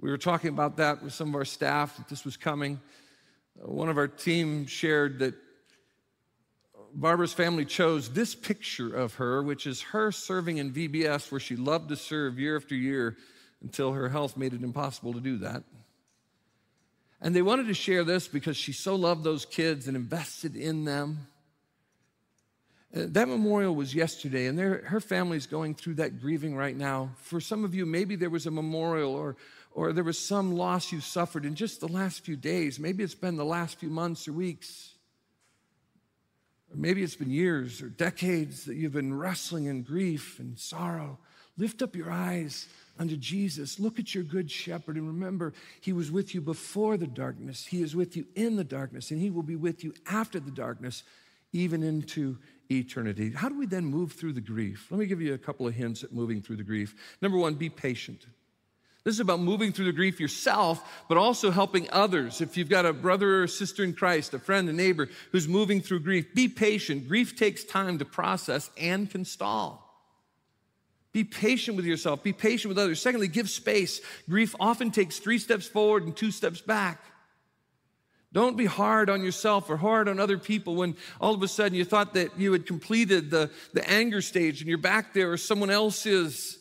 we 0.00 0.10
were 0.10 0.18
talking 0.18 0.48
about 0.48 0.78
that 0.78 1.04
with 1.04 1.12
some 1.12 1.28
of 1.28 1.36
our 1.36 1.44
staff, 1.44 1.96
that 1.98 2.08
this 2.08 2.24
was 2.24 2.36
coming, 2.36 2.80
uh, 3.62 3.70
one 3.70 3.88
of 3.88 3.96
our 3.96 4.08
team 4.08 4.66
shared 4.66 5.20
that 5.20 5.34
Barbara's 6.92 7.32
family 7.32 7.64
chose 7.64 8.08
this 8.08 8.34
picture 8.34 8.92
of 8.92 9.14
her, 9.14 9.40
which 9.40 9.68
is 9.68 9.82
her 9.82 10.10
serving 10.10 10.58
in 10.58 10.72
VBS, 10.72 11.30
where 11.30 11.38
she 11.38 11.54
loved 11.54 11.90
to 11.90 11.96
serve 11.96 12.36
year 12.36 12.56
after 12.56 12.74
year 12.74 13.16
until 13.62 13.92
her 13.92 14.08
health 14.08 14.36
made 14.36 14.52
it 14.52 14.64
impossible 14.64 15.12
to 15.12 15.20
do 15.20 15.38
that. 15.38 15.62
And 17.20 17.36
they 17.36 17.42
wanted 17.42 17.68
to 17.68 17.74
share 17.74 18.02
this 18.02 18.26
because 18.26 18.56
she 18.56 18.72
so 18.72 18.96
loved 18.96 19.22
those 19.22 19.46
kids 19.46 19.86
and 19.86 19.96
invested 19.96 20.56
in 20.56 20.86
them. 20.86 21.28
Uh, 22.94 23.06
that 23.08 23.28
memorial 23.28 23.74
was 23.74 23.94
yesterday, 23.94 24.46
and 24.46 24.58
her 24.58 25.00
family's 25.00 25.46
going 25.46 25.74
through 25.74 25.94
that 25.94 26.20
grieving 26.20 26.54
right 26.54 26.76
now. 26.76 27.10
For 27.16 27.40
some 27.40 27.64
of 27.64 27.74
you, 27.74 27.86
maybe 27.86 28.14
there 28.14 28.30
was 28.30 28.46
a 28.46 28.50
memorial 28.50 29.14
or, 29.14 29.36
or 29.72 29.92
there 29.92 30.04
was 30.04 30.18
some 30.18 30.54
loss 30.54 30.92
you 30.92 31.00
suffered 31.00 31.44
in 31.44 31.56
just 31.56 31.80
the 31.80 31.88
last 31.88 32.24
few 32.24 32.36
days. 32.36 32.78
Maybe 32.78 33.02
it's 33.02 33.14
been 33.14 33.36
the 33.36 33.44
last 33.44 33.80
few 33.80 33.90
months 33.90 34.28
or 34.28 34.32
weeks. 34.32 34.94
Or 36.70 36.76
maybe 36.76 37.02
it's 37.02 37.16
been 37.16 37.30
years 37.30 37.82
or 37.82 37.88
decades 37.88 38.64
that 38.66 38.76
you've 38.76 38.92
been 38.92 39.18
wrestling 39.18 39.64
in 39.64 39.82
grief 39.82 40.38
and 40.38 40.56
sorrow. 40.56 41.18
Lift 41.56 41.82
up 41.82 41.96
your 41.96 42.12
eyes 42.12 42.68
unto 42.98 43.16
Jesus. 43.16 43.80
Look 43.80 43.98
at 43.98 44.14
your 44.14 44.24
good 44.24 44.48
shepherd 44.48 44.96
and 44.96 45.06
remember, 45.08 45.52
he 45.80 45.92
was 45.92 46.12
with 46.12 46.32
you 46.32 46.40
before 46.40 46.96
the 46.96 47.08
darkness. 47.08 47.66
He 47.66 47.82
is 47.82 47.96
with 47.96 48.16
you 48.16 48.26
in 48.36 48.54
the 48.54 48.64
darkness, 48.64 49.10
and 49.10 49.20
he 49.20 49.30
will 49.30 49.42
be 49.42 49.56
with 49.56 49.82
you 49.82 49.94
after 50.06 50.38
the 50.38 50.52
darkness, 50.52 51.02
even 51.52 51.82
into 51.82 52.38
eternity. 52.70 53.30
How 53.30 53.48
do 53.48 53.58
we 53.58 53.66
then 53.66 53.84
move 53.84 54.12
through 54.12 54.32
the 54.32 54.40
grief? 54.40 54.88
Let 54.90 54.98
me 54.98 55.06
give 55.06 55.20
you 55.20 55.34
a 55.34 55.38
couple 55.38 55.66
of 55.66 55.74
hints 55.74 56.02
at 56.04 56.12
moving 56.12 56.42
through 56.42 56.56
the 56.56 56.64
grief. 56.64 56.94
Number 57.20 57.38
one, 57.38 57.54
be 57.54 57.68
patient. 57.68 58.26
This 59.04 59.14
is 59.14 59.20
about 59.20 59.40
moving 59.40 59.70
through 59.70 59.84
the 59.84 59.92
grief 59.92 60.18
yourself, 60.18 61.04
but 61.08 61.18
also 61.18 61.50
helping 61.50 61.90
others. 61.90 62.40
If 62.40 62.56
you've 62.56 62.70
got 62.70 62.86
a 62.86 62.92
brother 62.94 63.42
or 63.42 63.46
sister 63.46 63.84
in 63.84 63.92
Christ, 63.92 64.32
a 64.32 64.38
friend, 64.38 64.66
a 64.68 64.72
neighbor 64.72 65.10
who's 65.30 65.46
moving 65.46 65.82
through 65.82 66.00
grief, 66.00 66.34
be 66.34 66.48
patient. 66.48 67.06
Grief 67.06 67.36
takes 67.36 67.64
time 67.64 67.98
to 67.98 68.06
process 68.06 68.70
and 68.80 69.10
can 69.10 69.26
stall. 69.26 69.82
Be 71.12 71.22
patient 71.22 71.76
with 71.76 71.84
yourself, 71.84 72.24
be 72.24 72.32
patient 72.32 72.70
with 72.70 72.78
others. 72.78 73.00
Secondly, 73.00 73.28
give 73.28 73.50
space. 73.50 74.00
Grief 74.28 74.56
often 74.58 74.90
takes 74.90 75.18
three 75.18 75.38
steps 75.38 75.66
forward 75.66 76.04
and 76.04 76.16
two 76.16 76.30
steps 76.30 76.62
back. 76.62 77.00
Don't 78.34 78.56
be 78.56 78.66
hard 78.66 79.08
on 79.08 79.22
yourself 79.22 79.70
or 79.70 79.76
hard 79.76 80.08
on 80.08 80.18
other 80.18 80.38
people 80.38 80.74
when 80.74 80.96
all 81.20 81.34
of 81.34 81.42
a 81.42 81.48
sudden 81.48 81.78
you 81.78 81.84
thought 81.84 82.14
that 82.14 82.36
you 82.36 82.52
had 82.52 82.66
completed 82.66 83.30
the, 83.30 83.48
the 83.72 83.88
anger 83.88 84.20
stage 84.20 84.60
and 84.60 84.68
you're 84.68 84.76
back 84.76 85.14
there 85.14 85.30
or 85.30 85.36
someone 85.36 85.70
else 85.70 86.04
is. 86.04 86.58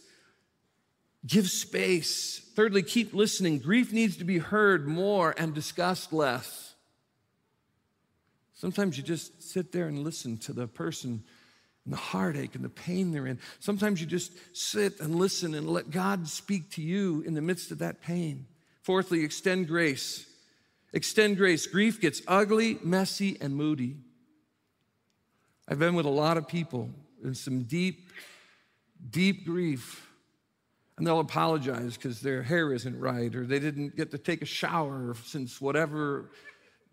Give 1.25 1.49
space. 1.49 2.41
Thirdly, 2.55 2.83
keep 2.83 3.13
listening. 3.13 3.57
Grief 3.59 3.91
needs 3.91 4.17
to 4.17 4.23
be 4.23 4.37
heard 4.37 4.87
more 4.87 5.33
and 5.37 5.53
discussed 5.53 6.13
less. 6.13 6.75
Sometimes 8.53 8.95
you 8.97 9.03
just 9.03 9.41
sit 9.41 9.71
there 9.71 9.87
and 9.87 10.03
listen 10.03 10.37
to 10.39 10.53
the 10.53 10.67
person 10.67 11.23
and 11.85 11.93
the 11.93 11.97
heartache 11.97 12.55
and 12.55 12.63
the 12.63 12.69
pain 12.69 13.11
they're 13.11 13.25
in. 13.25 13.39
Sometimes 13.59 13.99
you 13.99 14.05
just 14.05 14.31
sit 14.55 14.99
and 14.99 15.15
listen 15.15 15.55
and 15.55 15.67
let 15.67 15.89
God 15.89 16.27
speak 16.27 16.69
to 16.71 16.81
you 16.81 17.23
in 17.25 17.33
the 17.33 17.41
midst 17.41 17.71
of 17.71 17.79
that 17.79 18.01
pain. 18.01 18.45
Fourthly, 18.83 19.23
extend 19.23 19.67
grace. 19.67 20.27
Extend 20.93 21.37
grace. 21.37 21.65
Grief 21.65 21.99
gets 21.99 22.21
ugly, 22.27 22.77
messy, 22.83 23.35
and 23.41 23.55
moody. 23.55 23.97
I've 25.67 25.79
been 25.79 25.95
with 25.95 26.05
a 26.05 26.09
lot 26.09 26.37
of 26.37 26.47
people 26.47 26.91
in 27.23 27.33
some 27.33 27.63
deep, 27.63 28.11
deep 29.09 29.43
grief. 29.43 30.07
And 30.97 31.07
they'll 31.07 31.19
apologize 31.19 31.95
because 31.95 32.21
their 32.21 32.43
hair 32.43 32.71
isn't 32.71 32.99
right 32.99 33.33
or 33.33 33.47
they 33.47 33.57
didn't 33.57 33.95
get 33.95 34.11
to 34.11 34.19
take 34.19 34.43
a 34.43 34.45
shower 34.45 35.15
since 35.25 35.59
whatever 35.59 36.29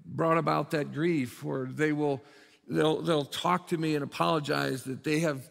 brought 0.06 0.38
about 0.38 0.70
that 0.70 0.94
grief. 0.94 1.44
Or 1.44 1.68
they 1.70 1.92
will, 1.92 2.22
they'll, 2.66 3.02
they'll 3.02 3.26
talk 3.26 3.68
to 3.68 3.76
me 3.76 3.94
and 3.96 4.02
apologize 4.02 4.84
that 4.84 5.04
they 5.04 5.18
have 5.20 5.46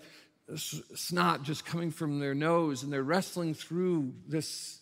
snot 0.56 1.44
just 1.44 1.64
coming 1.64 1.92
from 1.92 2.20
their 2.20 2.34
nose 2.34 2.82
and 2.82 2.92
they're 2.92 3.04
wrestling 3.04 3.54
through 3.54 4.16
this. 4.28 4.80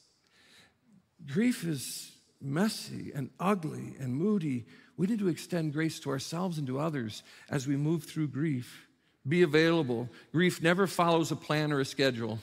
Grief 1.25 1.65
is 1.65 2.13
messy 2.41 3.12
and 3.13 3.30
ugly 3.39 3.95
and 4.00 4.15
moody, 4.15 4.65
we 4.97 5.08
need 5.08 5.19
to 5.19 5.28
extend 5.28 5.73
grace 5.73 6.00
to 6.02 6.10
ourselves 6.10 6.58
and 6.58 6.67
to 6.67 6.80
others 6.80 7.23
as 7.50 7.67
we 7.67 7.78
move 7.78 8.04
through 8.04 8.28
grief. 8.28 8.88
Be 9.28 9.43
available. 9.43 10.10
Grief 10.32 10.62
never 10.62 10.88
follows 10.88 11.32
a 11.32 11.36
plan 11.36 11.71
or 11.71 11.80
a 11.80 11.86
schedule. 11.86 12.39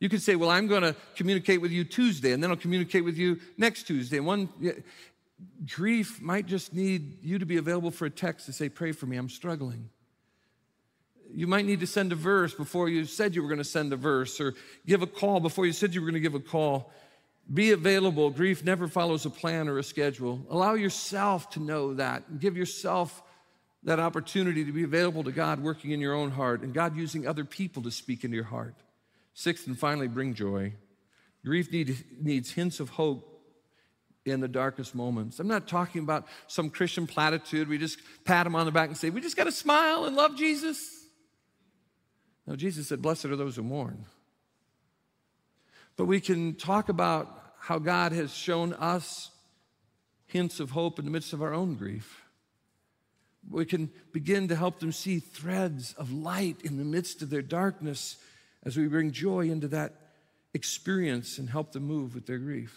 You 0.00 0.08
could 0.08 0.22
say, 0.22 0.36
Well, 0.36 0.50
I'm 0.50 0.66
going 0.66 0.82
to 0.82 0.94
communicate 1.16 1.60
with 1.60 1.70
you 1.70 1.84
Tuesday, 1.84 2.32
and 2.32 2.42
then 2.42 2.50
I'll 2.50 2.56
communicate 2.56 3.04
with 3.04 3.16
you 3.16 3.40
next 3.56 3.84
Tuesday. 3.84 4.20
One 4.20 4.48
grief 5.66 6.20
might 6.20 6.46
just 6.46 6.72
need 6.72 7.22
you 7.22 7.38
to 7.38 7.46
be 7.46 7.56
available 7.56 7.90
for 7.90 8.06
a 8.06 8.10
text 8.10 8.46
to 8.46 8.52
say, 8.52 8.68
Pray 8.68 8.92
for 8.92 9.06
me, 9.06 9.16
I'm 9.16 9.28
struggling. 9.28 9.90
You 11.30 11.46
might 11.46 11.66
need 11.66 11.80
to 11.80 11.86
send 11.86 12.12
a 12.12 12.16
verse 12.16 12.54
before 12.54 12.88
you 12.88 13.04
said 13.04 13.34
you 13.34 13.42
were 13.42 13.48
going 13.48 13.58
to 13.58 13.64
send 13.64 13.92
a 13.92 13.96
verse, 13.96 14.40
or 14.40 14.54
give 14.86 15.02
a 15.02 15.06
call 15.06 15.40
before 15.40 15.66
you 15.66 15.72
said 15.72 15.94
you 15.94 16.00
were 16.00 16.06
going 16.06 16.14
to 16.14 16.20
give 16.20 16.34
a 16.34 16.40
call. 16.40 16.90
Be 17.52 17.72
available. 17.72 18.30
Grief 18.30 18.62
never 18.62 18.88
follows 18.88 19.24
a 19.24 19.30
plan 19.30 19.68
or 19.68 19.78
a 19.78 19.82
schedule. 19.82 20.46
Allow 20.50 20.74
yourself 20.74 21.50
to 21.50 21.60
know 21.60 21.94
that. 21.94 22.40
Give 22.40 22.56
yourself 22.56 23.22
that 23.84 23.98
opportunity 23.98 24.64
to 24.64 24.72
be 24.72 24.82
available 24.82 25.24
to 25.24 25.32
God 25.32 25.60
working 25.60 25.92
in 25.92 26.00
your 26.00 26.14
own 26.14 26.30
heart 26.30 26.62
and 26.62 26.74
God 26.74 26.96
using 26.96 27.26
other 27.26 27.44
people 27.44 27.82
to 27.84 27.90
speak 27.90 28.24
into 28.24 28.34
your 28.34 28.44
heart. 28.44 28.74
Sixth 29.32 29.66
and 29.66 29.78
finally, 29.78 30.08
bring 30.08 30.34
joy. 30.34 30.74
Grief 31.44 31.72
need, 31.72 32.04
needs 32.20 32.50
hints 32.50 32.80
of 32.80 32.90
hope 32.90 33.38
in 34.26 34.40
the 34.40 34.48
darkest 34.48 34.94
moments. 34.94 35.38
I'm 35.38 35.48
not 35.48 35.66
talking 35.66 36.02
about 36.02 36.26
some 36.48 36.68
Christian 36.68 37.06
platitude. 37.06 37.68
We 37.68 37.78
just 37.78 37.98
pat 38.24 38.46
him 38.46 38.54
on 38.56 38.66
the 38.66 38.72
back 38.72 38.88
and 38.88 38.98
say, 38.98 39.10
We 39.10 39.20
just 39.20 39.36
got 39.36 39.44
to 39.44 39.52
smile 39.52 40.04
and 40.04 40.16
love 40.16 40.36
Jesus. 40.36 41.06
No, 42.46 42.56
Jesus 42.56 42.88
said, 42.88 43.00
Blessed 43.00 43.26
are 43.26 43.36
those 43.36 43.56
who 43.56 43.62
mourn. 43.62 44.04
But 45.96 46.06
we 46.06 46.20
can 46.20 46.54
talk 46.54 46.88
about 46.88 47.37
how 47.58 47.78
God 47.78 48.12
has 48.12 48.32
shown 48.32 48.72
us 48.74 49.30
hints 50.26 50.60
of 50.60 50.70
hope 50.70 50.98
in 50.98 51.04
the 51.04 51.10
midst 51.10 51.32
of 51.32 51.42
our 51.42 51.54
own 51.54 51.74
grief. 51.74 52.22
We 53.50 53.64
can 53.64 53.90
begin 54.12 54.48
to 54.48 54.56
help 54.56 54.78
them 54.80 54.92
see 54.92 55.20
threads 55.20 55.94
of 55.94 56.12
light 56.12 56.56
in 56.62 56.76
the 56.76 56.84
midst 56.84 57.22
of 57.22 57.30
their 57.30 57.42
darkness 57.42 58.16
as 58.64 58.76
we 58.76 58.86
bring 58.86 59.10
joy 59.10 59.48
into 59.48 59.68
that 59.68 59.94
experience 60.54 61.38
and 61.38 61.48
help 61.48 61.72
them 61.72 61.84
move 61.84 62.14
with 62.14 62.26
their 62.26 62.38
grief. 62.38 62.76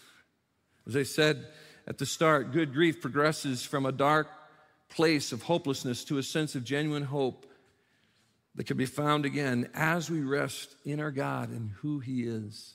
As 0.86 0.96
I 0.96 1.02
said 1.02 1.46
at 1.86 1.98
the 1.98 2.06
start, 2.06 2.52
good 2.52 2.72
grief 2.72 3.00
progresses 3.00 3.62
from 3.64 3.86
a 3.86 3.92
dark 3.92 4.28
place 4.88 5.32
of 5.32 5.42
hopelessness 5.42 6.04
to 6.04 6.18
a 6.18 6.22
sense 6.22 6.54
of 6.54 6.64
genuine 6.64 7.04
hope 7.04 7.46
that 8.54 8.66
can 8.66 8.76
be 8.76 8.86
found 8.86 9.24
again 9.24 9.68
as 9.74 10.10
we 10.10 10.20
rest 10.20 10.74
in 10.84 11.00
our 11.00 11.10
God 11.10 11.48
and 11.50 11.70
who 11.80 11.98
He 12.00 12.22
is. 12.22 12.74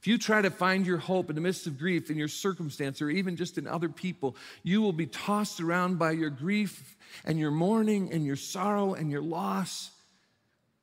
If 0.00 0.06
you 0.06 0.18
try 0.18 0.42
to 0.42 0.50
find 0.50 0.86
your 0.86 0.98
hope 0.98 1.28
in 1.28 1.34
the 1.34 1.40
midst 1.40 1.66
of 1.66 1.78
grief 1.78 2.10
in 2.10 2.16
your 2.16 2.28
circumstance 2.28 3.02
or 3.02 3.10
even 3.10 3.36
just 3.36 3.58
in 3.58 3.66
other 3.66 3.88
people, 3.88 4.36
you 4.62 4.80
will 4.80 4.92
be 4.92 5.06
tossed 5.06 5.60
around 5.60 5.98
by 5.98 6.12
your 6.12 6.30
grief 6.30 6.96
and 7.24 7.38
your 7.38 7.50
mourning 7.50 8.12
and 8.12 8.24
your 8.24 8.36
sorrow 8.36 8.94
and 8.94 9.10
your 9.10 9.22
loss. 9.22 9.90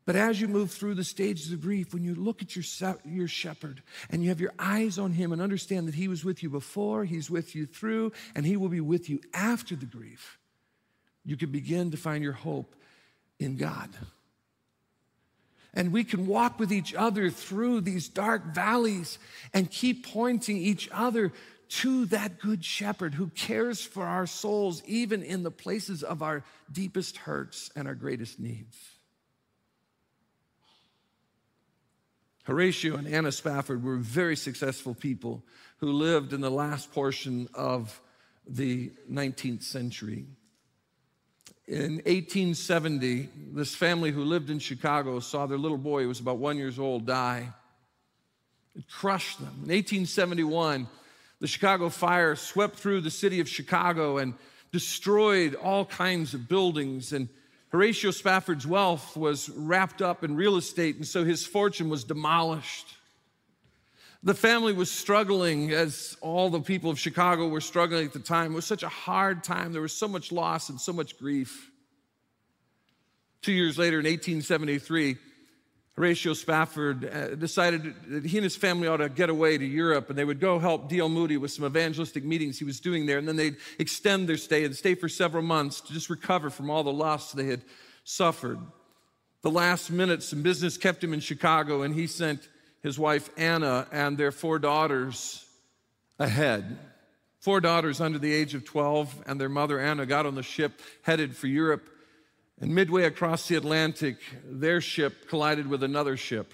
But 0.06 0.16
as 0.16 0.40
you 0.40 0.48
move 0.48 0.72
through 0.72 0.96
the 0.96 1.04
stages 1.04 1.52
of 1.52 1.62
grief, 1.62 1.94
when 1.94 2.04
you 2.04 2.14
look 2.14 2.42
at 2.42 2.56
your, 2.56 2.66
your 3.06 3.28
shepherd 3.28 3.82
and 4.10 4.22
you 4.22 4.30
have 4.30 4.42
your 4.42 4.54
eyes 4.60 5.00
on 5.00 5.14
him 5.14 5.32
and 5.32 5.42
understand 5.42 5.88
that 5.88 5.96
he 5.96 6.08
was 6.08 6.24
with 6.24 6.44
you 6.44 6.50
before, 6.50 7.06
he's 7.06 7.30
with 7.30 7.56
you 7.56 7.66
through, 7.66 8.12
and 8.36 8.46
he 8.46 8.58
will 8.58 8.70
be 8.70 8.82
with 8.82 9.10
you 9.10 9.20
after 9.34 9.76
the 9.76 9.86
grief, 9.86 10.38
you 11.24 11.38
can 11.38 11.52
begin 11.52 11.90
to 11.92 11.98
find 11.98 12.24
your 12.24 12.34
hope 12.34 12.76
in 13.40 13.56
God 13.56 13.90
and 15.76 15.92
we 15.92 16.04
can 16.04 16.26
walk 16.26 16.60
with 16.60 16.72
each 16.72 16.94
other 16.94 17.30
through 17.30 17.82
these 17.82 18.08
dark 18.08 18.54
valleys 18.56 19.20
and 19.54 19.70
keep 19.70 20.08
pointing 20.08 20.58
each 20.58 20.90
other 20.92 21.34
to 21.68 22.06
that 22.06 22.40
good 22.40 22.64
shepherd 22.64 23.16
who 23.16 23.28
cares 23.30 23.82
for 23.82 24.06
our 24.06 24.28
souls, 24.28 24.82
even 24.86 25.24
in 25.24 25.44
the 25.44 25.52
places 25.52 26.04
of 26.04 26.22
our 26.22 26.44
deepest 26.72 27.18
hurts 27.18 27.70
and 27.76 27.88
our 27.88 27.96
greatest 27.96 28.40
needs. 28.40 28.78
Horatio 32.44 32.96
and 32.96 33.08
Anna 33.08 33.32
Spafford 33.32 33.84
were 33.84 33.98
very 33.98 34.36
successful 34.36 34.94
people 34.94 35.44
who 35.78 35.92
lived 35.92 36.32
in 36.32 36.42
the 36.42 36.52
last 36.52 36.92
portion 36.92 37.50
of 37.56 38.00
the 38.48 38.92
19th 39.12 39.64
century. 39.64 40.28
In 41.68 41.96
1870, 42.06 43.28
this 43.54 43.74
family 43.74 44.12
who 44.12 44.24
lived 44.24 44.52
in 44.52 44.60
Chicago 44.60 45.20
saw 45.20 45.48
their 45.48 45.58
little 45.58 45.80
boy, 45.80 46.04
who 46.04 46.08
was 46.08 46.20
about 46.20 46.38
one 46.38 46.58
years 46.58 46.78
old, 46.78 47.08
die. 47.08 47.52
It 48.76 48.88
crushed 48.88 49.40
them. 49.40 49.54
In 49.64 49.72
1871, 49.72 50.88
the 51.40 51.48
Chicago 51.48 51.90
fire 51.90 52.36
swept 52.36 52.76
through 52.76 53.02
the 53.02 53.10
city 53.10 53.40
of 53.40 53.50
Chicago 53.50 54.20
and 54.20 54.36
destroyed 54.72 55.56
all 55.56 55.86
kinds 55.86 56.36
of 56.36 56.48
buildings. 56.48 57.14
And 57.14 57.30
Horatio 57.70 58.12
Spafford's 58.12 58.68
wealth 58.68 59.18
was 59.18 59.50
wrapped 59.50 60.04
up 60.04 60.24
in 60.24 60.36
real 60.36 60.58
estate, 60.58 60.98
and 60.98 61.08
so 61.08 61.24
his 61.24 61.48
fortune 61.48 61.90
was 61.90 62.04
demolished. 62.04 62.95
The 64.26 64.34
family 64.34 64.74
was 64.74 64.90
struggling, 64.90 65.72
as 65.72 66.18
all 66.20 66.50
the 66.50 66.60
people 66.60 66.90
of 66.90 67.00
Chicago 67.00 67.48
were 67.48 67.62
struggling 67.62 68.08
at 68.08 68.14
the 68.14 68.18
time. 68.18 68.54
It 68.54 68.56
was 68.56 68.66
such 68.66 68.82
a 68.82 68.90
hard 68.90 69.44
time. 69.44 69.72
There 69.72 69.84
was 69.84 69.94
so 69.94 70.08
much 70.08 70.32
loss 70.32 70.70
and 70.70 70.82
so 70.82 70.92
much 70.92 71.20
grief. 71.20 71.70
Two 73.44 73.52
years 73.52 73.78
later, 73.78 74.00
in 74.00 74.06
1873, 74.06 75.18
Horatio 75.96 76.34
Spafford 76.34 77.06
uh, 77.06 77.36
decided 77.36 77.94
that 78.08 78.26
he 78.26 78.40
and 78.40 78.44
his 78.44 78.56
family 78.56 78.88
ought 78.88 78.98
to 78.98 79.10
get 79.10 79.30
away 79.30 79.60
to 79.60 79.64
Europe 79.64 80.10
and 80.10 80.18
they 80.18 80.26
would 80.26 80.40
go 80.40 80.58
help 80.58 80.90
D.L. 80.90 81.08
Moody 81.08 81.38
with 81.38 81.52
some 81.52 81.64
evangelistic 81.64 82.24
meetings 82.24 82.58
he 82.58 82.66
was 82.66 82.80
doing 82.80 83.06
there. 83.06 83.20
And 83.20 83.28
then 83.28 83.36
they'd 83.36 83.58
extend 83.78 84.28
their 84.28 84.38
stay 84.38 84.66
and 84.66 84.76
stay 84.76 84.96
for 84.96 85.08
several 85.08 85.44
months 85.44 85.82
to 85.82 85.94
just 85.94 86.10
recover 86.10 86.50
from 86.50 86.72
all 86.72 86.84
the 86.84 86.92
loss 86.92 87.32
they 87.32 87.46
had 87.46 87.62
suffered. 88.04 88.58
The 89.44 89.52
last 89.52 89.92
minute, 89.92 90.24
some 90.24 90.42
business 90.42 90.78
kept 90.78 91.04
him 91.04 91.14
in 91.14 91.20
Chicago 91.20 91.84
and 91.84 91.94
he 91.94 92.08
sent 92.08 92.50
his 92.86 93.00
wife 93.00 93.32
Anna 93.36 93.88
and 93.92 94.16
their 94.16 94.32
four 94.32 94.60
daughters 94.60 95.44
ahead. 96.20 96.78
Four 97.40 97.60
daughters 97.60 98.00
under 98.00 98.20
the 98.20 98.32
age 98.32 98.54
of 98.54 98.64
12 98.64 99.24
and 99.26 99.42
their 99.42 99.50
mother 99.50 99.80
Anna 99.80 100.06
got 100.06 100.28
on 100.28 100.36
the 100.36 100.44
ship 100.44 100.80
headed 101.02 101.36
for 101.36 101.48
Europe. 101.48 101.90
And 102.62 102.76
midway 102.76 103.06
across 103.06 103.48
the 103.48 103.56
Atlantic, 103.56 104.18
their 104.48 104.82
ship 104.82 105.28
collided 105.28 105.66
with 105.66 105.82
another 105.82 106.16
ship. 106.16 106.54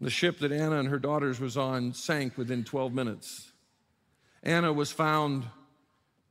The 0.00 0.10
ship 0.10 0.40
that 0.40 0.50
Anna 0.50 0.80
and 0.80 0.88
her 0.88 0.98
daughters 0.98 1.38
was 1.38 1.56
on 1.56 1.94
sank 1.94 2.36
within 2.36 2.64
12 2.64 2.92
minutes. 2.92 3.52
Anna 4.42 4.72
was 4.72 4.90
found 4.90 5.44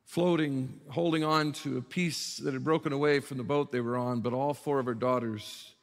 floating, 0.03 0.81
holding 0.89 1.23
on 1.23 1.53
to 1.53 1.77
a 1.77 1.81
piece 1.81 2.35
that 2.39 2.53
had 2.53 2.65
broken 2.65 2.91
away 2.91 3.21
from 3.21 3.37
the 3.37 3.43
boat 3.43 3.71
they 3.71 3.79
were 3.79 3.95
on, 3.95 4.19
but 4.19 4.33
all 4.33 4.53
four 4.53 4.79
of 4.79 4.85
her 4.85 4.93
daughters 4.93 5.75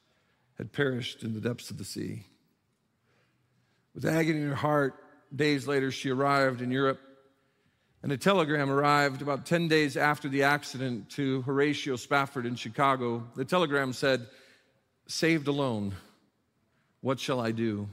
had 0.58 0.74
perished 0.74 1.22
in 1.22 1.32
the 1.32 1.40
depths 1.40 1.70
of 1.70 1.78
the 1.78 1.84
sea. 1.84 2.26
With 3.96 4.04
agony 4.04 4.42
in 4.42 4.48
her 4.50 4.54
heart, 4.54 5.02
days 5.34 5.66
later, 5.66 5.90
she 5.90 6.10
arrived 6.10 6.60
in 6.60 6.70
Europe 6.70 7.00
and 8.02 8.12
a 8.12 8.18
telegram 8.18 8.70
arrived 8.70 9.22
about 9.22 9.46
10 9.46 9.68
days 9.68 9.96
after 9.96 10.28
the 10.28 10.42
accident 10.42 11.08
to 11.12 11.40
Horatio 11.42 11.96
Spafford 11.96 12.44
in 12.44 12.56
Chicago. 12.56 13.26
The 13.34 13.44
telegram 13.46 13.94
said, 13.94 14.26
Saved 15.08 15.48
alone, 15.48 15.94
what 17.00 17.18
shall 17.18 17.40
I 17.40 17.52
do? 17.52 17.88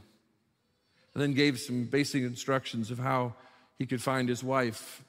And 1.13 1.23
then 1.23 1.33
gave 1.33 1.57
some 1.57 1.85
basic 1.85 2.23
instructions 2.23 2.91
of 2.91 2.99
how 2.99 3.35
he 3.79 3.85
could 3.85 4.01
find 4.01 4.27
his 4.27 4.43
wife 4.43 5.05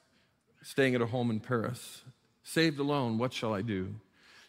staying 0.62 0.94
at 0.94 1.02
a 1.02 1.06
home 1.06 1.32
in 1.32 1.40
Paris. 1.40 2.02
Saved 2.44 2.78
alone, 2.78 3.18
what 3.18 3.32
shall 3.32 3.52
I 3.52 3.62
do? 3.62 3.92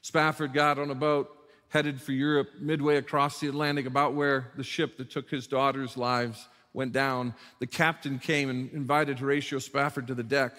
Spafford 0.04 0.54
got 0.54 0.78
on 0.78 0.92
a 0.92 0.96
boat, 0.96 1.36
headed 1.76 2.02
for 2.02 2.14
Europe, 2.14 2.52
midway 2.58 2.96
across 2.96 3.42
the 3.42 3.50
Atlantic, 3.50 3.86
about 3.86 4.14
where 4.14 4.50
the 4.56 4.64
ship 4.64 4.96
that 4.96 5.10
took 5.10 5.30
his 5.30 5.46
daughter's 5.46 5.98
lives 5.98 6.48
went 6.72 6.94
down, 6.94 7.34
the 7.60 7.68
captain 7.68 8.18
came 8.18 8.50
and 8.50 8.72
invited 8.72 9.20
Horatio 9.20 9.60
Spafford 9.60 10.08
to 10.08 10.16
the 10.16 10.24
deck, 10.24 10.54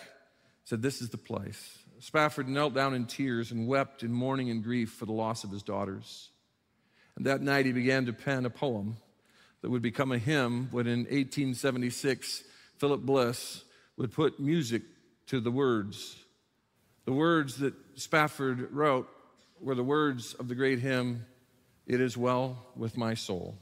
said, 0.64 0.83
This 0.83 1.01
is 1.01 1.09
the 1.09 1.17
place. 1.17 1.79
Spafford 2.01 2.49
knelt 2.49 2.75
down 2.75 2.93
in 2.93 3.07
tears 3.07 3.51
and 3.51 3.67
wept 3.67 4.03
in 4.03 4.12
mourning 4.12 4.51
and 4.51 4.62
grief 4.62 4.91
for 4.91 5.07
the 5.07 5.12
loss 5.12 5.43
of 5.43 5.51
his 5.51 5.62
daughters. 5.62 6.29
And 7.17 7.25
that 7.25 7.41
night 7.41 7.64
he 7.64 7.73
began 7.73 8.05
to 8.05 8.12
pen 8.12 8.45
a 8.45 8.51
poem 8.51 8.99
that 9.62 9.71
would 9.71 9.81
become 9.81 10.12
a 10.12 10.19
hymn 10.19 10.69
when 10.71 10.87
in 10.87 11.05
1876 11.05 12.45
Philip 12.77 13.01
Bliss 13.01 13.64
would 13.97 14.12
put 14.12 14.39
music 14.39 14.83
to 15.29 15.41
the 15.41 15.51
words. 15.51 16.14
The 17.07 17.14
words 17.14 17.57
that 17.57 17.73
Spafford 17.95 18.71
wrote 18.71 19.09
were 19.61 19.75
the 19.75 19.85
words 19.85 20.35
of 20.35 20.49
the 20.49 20.55
great 20.55 20.81
hymn, 20.81 21.25
It 21.87 22.01
Is 22.01 22.17
Well 22.17 22.67
With 22.77 22.97
My 22.97 23.15
Soul. 23.15 23.59